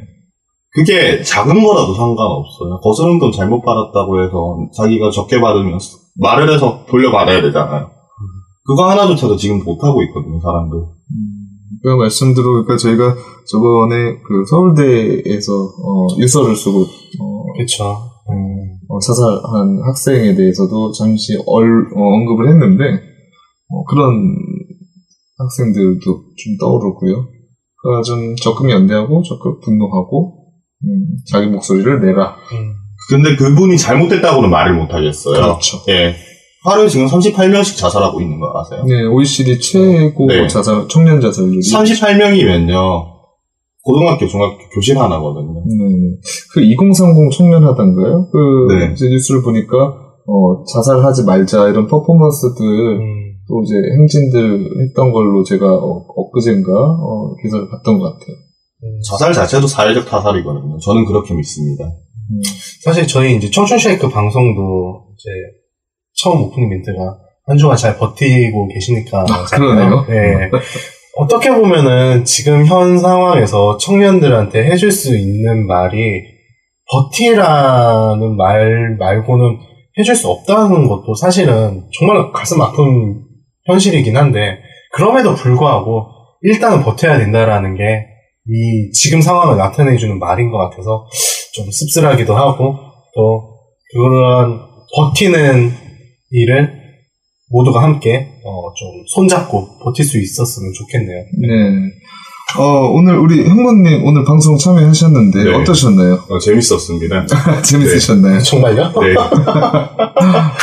그게 0.72 1.22
작은 1.24 1.64
거라도 1.64 1.94
상관없어요. 1.94 2.80
거스름 2.82 3.20
돈 3.20 3.32
잘못 3.32 3.62
받았다고 3.62 4.24
해서 4.24 4.58
자기가 4.76 5.10
적게 5.10 5.40
받으면 5.42 5.80
말을 6.16 6.54
해서 6.54 6.86
돌려받아야 6.88 7.42
되잖아요. 7.42 7.90
그거 8.66 8.90
하나조차도 8.90 9.36
지금 9.38 9.64
못하고 9.64 10.04
있거든요, 10.04 10.40
사람들. 10.40 10.78
그 11.82 11.90
말씀 11.96 12.34
들어보니까 12.34 12.78
저희가 12.78 13.16
저번에 13.48 14.18
그 14.28 14.46
서울대에서 14.48 15.54
어, 15.54 16.08
일서를 16.18 16.56
쓰고 16.56 16.82
어, 16.82 17.44
그렇죠. 17.56 17.84
어, 18.90 19.00
자살한 19.00 19.82
학생에 19.86 20.36
대해서도 20.36 20.92
잠시 20.92 21.38
얼, 21.48 21.90
어, 21.96 22.02
언급을 22.02 22.50
했는데 22.50 22.84
어, 23.70 23.84
그런 23.86 24.36
학생들도 25.40 26.02
좀 26.02 26.58
떠오르고요. 26.60 27.28
그가 27.82 28.02
좀 28.02 28.36
적극 28.36 28.70
연대하고 28.70 29.24
적극 29.24 29.62
분노하고 29.62 30.52
음, 30.84 31.18
자기 31.32 31.48
목소리를 31.48 32.02
내라. 32.02 32.36
음. 32.52 32.74
근데 33.10 33.36
그분이 33.36 33.78
잘못됐다고는 33.78 34.50
말을 34.50 34.76
못 34.76 34.94
하겠어요. 34.94 35.34
그렇죠. 35.34 35.80
예. 35.90 36.14
하루에 36.64 36.88
지금 36.90 37.08
38명씩 37.08 37.78
자살하고 37.78 38.22
있는 38.22 38.40
거 38.40 38.52
아세요? 38.54 38.84
네, 38.84 39.06
OECD 39.06 39.60
최고 39.60 40.28
네. 40.28 40.48
자살 40.48 40.88
청년 40.90 41.22
자살률이 41.22 41.60
38명이면요. 41.60 43.20
고등학교, 43.82 44.28
중학교 44.28 44.58
교실 44.76 44.98
하나거든요. 44.98 45.54
네, 45.54 46.20
그 46.54 46.62
2030 46.62 47.32
청년 47.32 47.64
하단가요? 47.64 48.28
그 48.30 48.74
네. 48.74 48.92
이제 48.94 49.08
뉴스를 49.08 49.42
보니까 49.42 49.78
어, 50.28 50.64
자살하지 50.66 51.24
말자 51.24 51.70
이런 51.70 51.88
퍼포먼스들 51.88 52.66
음. 52.66 53.19
또 53.50 53.64
이제 53.64 53.76
행진들 53.97 54.86
했던 54.86 55.12
걸로 55.12 55.43
제가 55.43 55.66
어, 55.66 56.06
엊그젠가 56.16 56.72
어, 56.72 57.36
기사를 57.41 57.68
봤던 57.68 57.97
것 57.97 58.06
같아요. 58.06 58.36
음. 58.84 59.02
자살 59.10 59.34
자체도 59.34 59.66
사회적 59.66 60.06
타살이거든요. 60.06 60.78
저는 60.78 61.06
그렇게 61.06 61.34
믿습니다. 61.34 61.86
음, 61.86 62.41
사실 62.84 63.08
저희 63.08 63.36
이제 63.36 63.50
청춘 63.50 63.80
쉐이크 63.80 64.08
방송도 64.08 65.08
이제 65.16 65.30
처음 66.14 66.43
오프닝 66.43 66.70
멘트가 66.70 67.18
한 67.47 67.58
주간 67.58 67.76
잘 67.76 67.97
버티고 67.97 68.68
계시니까 68.68 69.26
아, 69.28 69.45
그러네요. 69.45 70.06
네. 70.08 70.52
어떻게 71.18 71.50
보면은 71.50 72.24
지금 72.24 72.66
현 72.68 73.00
상황에서 73.00 73.78
청년들한테 73.78 74.64
해줄 74.66 74.91
수 74.91 75.18
있는 75.18 75.66
말이 75.66 76.22
버티라는 76.91 78.38
말 78.38 78.95
말고는 79.00 79.58
해줄 79.97 80.16
수 80.16 80.30
없다는 80.30 80.88
것도 80.88 81.16
사실은 81.16 81.84
정말 81.97 82.32
가슴 82.32 82.62
아픈 82.62 83.29
현실이긴 83.70 84.18
한데 84.18 84.60
그럼에도 84.94 85.36
불구하고 85.36 86.08
일단은 86.42 86.84
버텨야 86.84 87.18
된다라는 87.18 87.76
게 87.76 88.20
이 88.52 88.92
지금 88.92 89.22
상황을 89.22 89.58
나타내주는 89.58 90.18
말인 90.18 90.50
것 90.50 90.58
같아서 90.58 91.06
좀 91.54 91.70
씁쓸하기도 91.70 92.36
하고 92.36 92.76
또 93.16 93.60
그런 93.94 94.60
버티는 94.96 95.72
일을 96.32 96.80
모두가 97.52 97.84
함께 97.84 98.28
어, 98.44 98.74
좀 98.74 99.04
손잡고 99.08 99.80
버틸 99.84 100.04
수 100.04 100.20
있었으면 100.20 100.72
좋겠네요. 100.74 101.18
네. 101.18 101.92
어, 102.58 102.89
오늘 102.93 103.16
우리 103.18 103.47
형모님 103.47 104.04
오늘 104.06 104.24
방송 104.26 104.58
참여하셨는데 104.58 105.43
네. 105.43 105.54
어떠셨나요? 105.54 106.24
어, 106.30 106.39
재밌었습니다. 106.39 107.26
재밌으셨나요? 107.62 108.39
정말요? 108.39 108.91
네. 109.02 109.14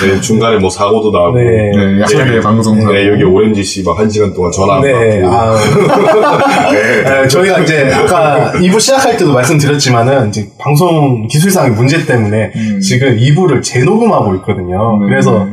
네, 0.03 0.20
중간에 0.20 0.59
뭐 0.59 0.68
사고도 0.68 1.11
나고. 1.12 1.37
네. 1.37 1.45
네, 1.45 2.01
약간의 2.01 2.32
네. 2.34 2.41
방송사. 2.41 2.91
네, 2.91 3.09
여기 3.09 3.22
오렌지 3.22 3.62
씨 3.62 3.82
막 3.84 3.97
한 3.99 4.11
시간 4.11 4.34
동안 4.34 4.51
전화 4.51 4.76
안 4.76 4.82
네. 4.82 5.22
받고. 5.22 5.37
아, 5.37 5.57
네. 6.72 7.05
아, 7.09 7.28
저희가 7.28 7.61
이제 7.61 7.91
아까 7.93 8.53
2부 8.55 8.80
시작할 8.80 9.16
때도 9.16 9.32
말씀드렸지만은 9.32 10.28
이제 10.30 10.49
방송 10.59 11.26
기술상의 11.28 11.70
문제 11.72 12.05
때문에 12.05 12.53
음. 12.55 12.80
지금 12.80 13.16
2부를 13.16 13.62
재녹음하고 13.62 14.34
있거든요. 14.37 14.99
네. 15.03 15.09
그래서 15.09 15.47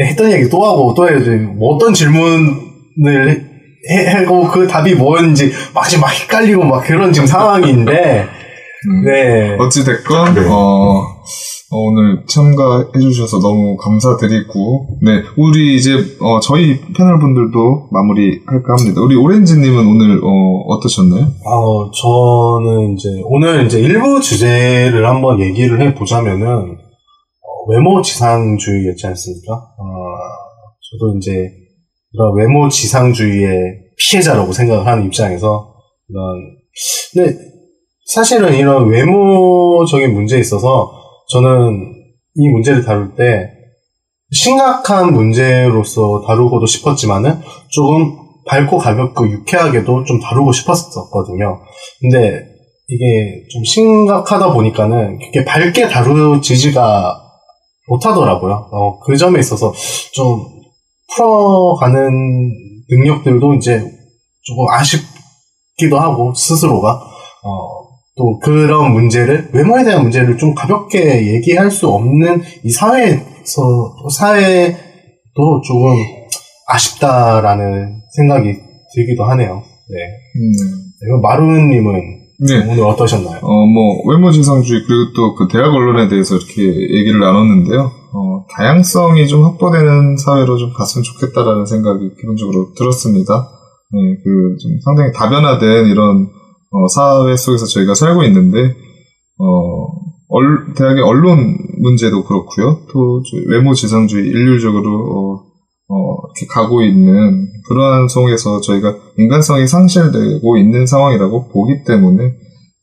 했던 0.00 0.32
얘기 0.32 0.48
또 0.48 0.64
하고 0.64 0.94
또 0.94 1.06
해야지 1.08 1.30
뭐 1.30 1.74
어떤 1.76 1.92
질문 1.92 2.64
을 3.06 3.45
해- 3.90 4.06
하고 4.08 4.48
그 4.48 4.66
답이 4.66 4.94
뭔지 4.94 5.50
막 5.74 5.88
지금 5.88 6.02
막 6.02 6.08
헷갈리고 6.12 6.64
막 6.64 6.84
그런 6.84 7.12
지금 7.12 7.26
상황인데 7.26 8.28
음. 8.88 9.04
네. 9.04 9.56
어찌 9.58 9.84
됐건, 9.84 10.34
네. 10.34 10.42
어, 10.48 11.00
어, 11.72 11.76
오늘 11.76 12.22
참가해 12.28 13.00
주셔서 13.00 13.40
너무 13.40 13.76
감사드리고, 13.78 14.98
네, 15.02 15.22
우리 15.36 15.74
이제, 15.74 15.94
어, 16.20 16.38
저희 16.38 16.78
패널 16.96 17.18
분들도 17.18 17.88
마무리할까 17.90 18.74
합니다. 18.78 19.00
우리 19.00 19.16
오렌지님은 19.16 19.88
오늘, 19.88 20.20
어, 20.22 20.62
어떠셨나요? 20.68 21.24
아, 21.24 21.90
저는 22.00 22.92
이제 22.94 23.08
오늘 23.24 23.66
이제 23.66 23.80
일부 23.80 24.20
주제를 24.20 25.04
한번 25.08 25.40
얘기를 25.40 25.80
해 25.80 25.92
보자면은 25.92 26.46
어, 26.46 27.70
외모 27.72 28.00
지상주의였지 28.02 29.04
않습니까? 29.08 29.52
어, 29.54 29.86
저도 30.92 31.16
이제 31.18 31.48
이런 32.16 32.34
외모 32.34 32.68
지상주의의 32.68 33.50
피해자라고 33.98 34.52
생각을 34.52 34.86
하는 34.86 35.04
입장에서 35.04 35.74
이런 36.08 36.56
근데 37.12 37.36
사실은 38.06 38.54
이런 38.54 38.88
외모적인 38.88 40.14
문제에 40.14 40.40
있어서 40.40 40.90
저는 41.30 41.92
이 42.34 42.48
문제를 42.48 42.84
다룰 42.84 43.14
때 43.14 43.50
심각한 44.32 45.12
문제로서 45.12 46.22
다루고도 46.26 46.66
싶었지만은 46.66 47.38
조금 47.68 48.16
밝고 48.46 48.78
가볍고 48.78 49.28
유쾌하게도 49.28 50.04
좀 50.04 50.20
다루고 50.20 50.52
싶었었거든요. 50.52 51.60
근데 52.00 52.44
이게 52.88 53.42
좀 53.50 53.64
심각하다 53.64 54.52
보니까는 54.52 55.18
그렇게 55.18 55.44
밝게 55.44 55.88
다루지지가 55.88 57.22
못하더라고요. 57.88 58.68
어, 58.72 58.98
그 59.00 59.16
점에 59.16 59.40
있어서 59.40 59.72
좀 60.12 60.55
풀어가는 61.14 62.52
능력들도 62.90 63.54
이제 63.54 63.82
조금 64.42 64.66
아쉽기도 64.70 65.98
하고 65.98 66.32
스스로가 66.34 66.92
어, 67.44 67.86
또 68.16 68.38
그런 68.38 68.92
문제를 68.92 69.50
외모에 69.52 69.84
대한 69.84 70.02
문제를 70.02 70.38
좀 70.38 70.54
가볍게 70.54 71.34
얘기할 71.34 71.70
수 71.70 71.88
없는 71.88 72.42
이 72.64 72.70
사회에서 72.70 73.94
사회도 74.10 75.60
조금 75.66 75.94
아쉽다라는 76.68 78.00
생각이 78.16 78.54
들기도 78.94 79.24
하네요. 79.24 79.62
네. 79.88 79.96
음, 80.36 80.52
그리고 80.98 81.20
마루님은 81.20 82.16
네. 82.48 82.70
오늘 82.70 82.84
어떠셨나요? 82.84 83.38
어, 83.42 83.66
뭐, 83.66 84.02
외모지상주의, 84.10 84.82
그리고 84.86 85.12
또 85.14 85.34
그 85.36 85.48
대학 85.50 85.72
언론에 85.72 86.08
대해서 86.08 86.36
이렇게 86.36 86.62
얘기를 86.64 87.18
나눴는데요. 87.18 87.90
어, 88.16 88.46
다양성이 88.56 89.28
좀 89.28 89.44
확보되는 89.44 90.16
사회로 90.16 90.56
좀 90.56 90.72
갔으면 90.72 91.02
좋겠다라는 91.02 91.66
생각이 91.66 92.14
기본적으로 92.18 92.72
들었습니다. 92.74 93.46
네, 93.92 94.00
그, 94.24 94.56
좀 94.62 94.72
상당히 94.84 95.12
다변화된 95.12 95.86
이런, 95.86 96.26
어, 96.70 96.88
사회 96.88 97.36
속에서 97.36 97.66
저희가 97.66 97.94
살고 97.94 98.24
있는데, 98.24 98.74
어, 99.38 99.44
얼- 100.28 100.72
대학의 100.74 101.02
언론 101.02 101.56
문제도 101.82 102.24
그렇고요. 102.24 102.86
또, 102.90 103.22
저 103.22 103.36
외모 103.50 103.74
지상주의, 103.74 104.24
일률적으로, 104.26 104.90
어, 104.90 105.46
어, 105.88 106.16
이렇게 106.36 106.46
가고 106.50 106.82
있는 106.82 107.46
그러한 107.68 108.08
속에서 108.08 108.60
저희가 108.60 108.96
인간성이 109.18 109.66
상실되고 109.68 110.56
있는 110.56 110.86
상황이라고 110.86 111.48
보기 111.48 111.84
때문에 111.84 112.24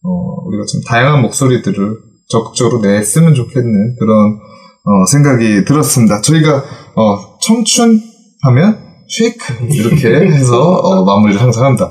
어, 0.05 0.09
우리가 0.45 0.63
좀 0.65 0.81
다양한 0.87 1.21
목소리들을 1.21 1.97
적극적으로 2.29 2.81
냈으면 2.81 3.33
좋겠는 3.33 3.95
그런 3.99 4.39
어, 4.85 5.05
생각이 5.05 5.63
들었습니다. 5.65 6.21
저희가 6.21 6.63
어, 6.95 7.39
청춘 7.41 8.01
하면 8.43 8.77
쉐이크 9.07 9.65
이렇게 9.71 10.09
해서 10.31 10.59
어, 10.59 11.05
마무리를 11.05 11.41
항상 11.41 11.65
합니다. 11.65 11.89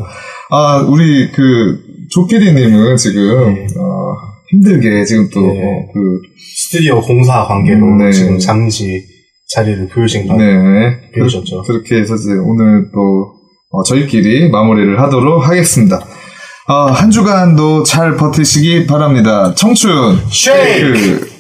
아 0.51 0.85
우리 0.87 1.31
그 1.33 1.79
조피디님은 2.11 2.97
지금 2.99 3.55
네. 3.55 3.67
어, 3.79 4.15
힘들게 4.51 5.05
지금 5.05 5.31
또 5.31 5.41
네. 5.41 5.63
어, 5.63 5.93
그, 5.93 6.21
스튜디오 6.55 7.01
공사 7.01 7.45
관계로 7.47 7.97
네. 7.97 8.13
지금 8.13 8.39
잠시 8.39 9.03
자리를 9.55 9.89
비우신 9.89 10.27
거네 10.27 11.11
비우셨죠. 11.15 11.63
그렇게 11.63 11.97
해서 12.01 12.15
이제 12.15 12.33
오늘 12.33 12.91
또 12.93 13.33
어, 13.71 13.83
저희끼리 13.85 14.51
마무리를 14.51 15.01
하도록 15.01 15.47
하겠습니다. 15.49 15.99
어, 16.69 16.75
한 16.87 17.11
주간도 17.11 17.83
잘 17.85 18.17
버티시기 18.17 18.87
바랍니다. 18.87 19.55
청춘 19.55 20.19
쉐이크! 20.31 20.97
쉐이크! 20.97 21.32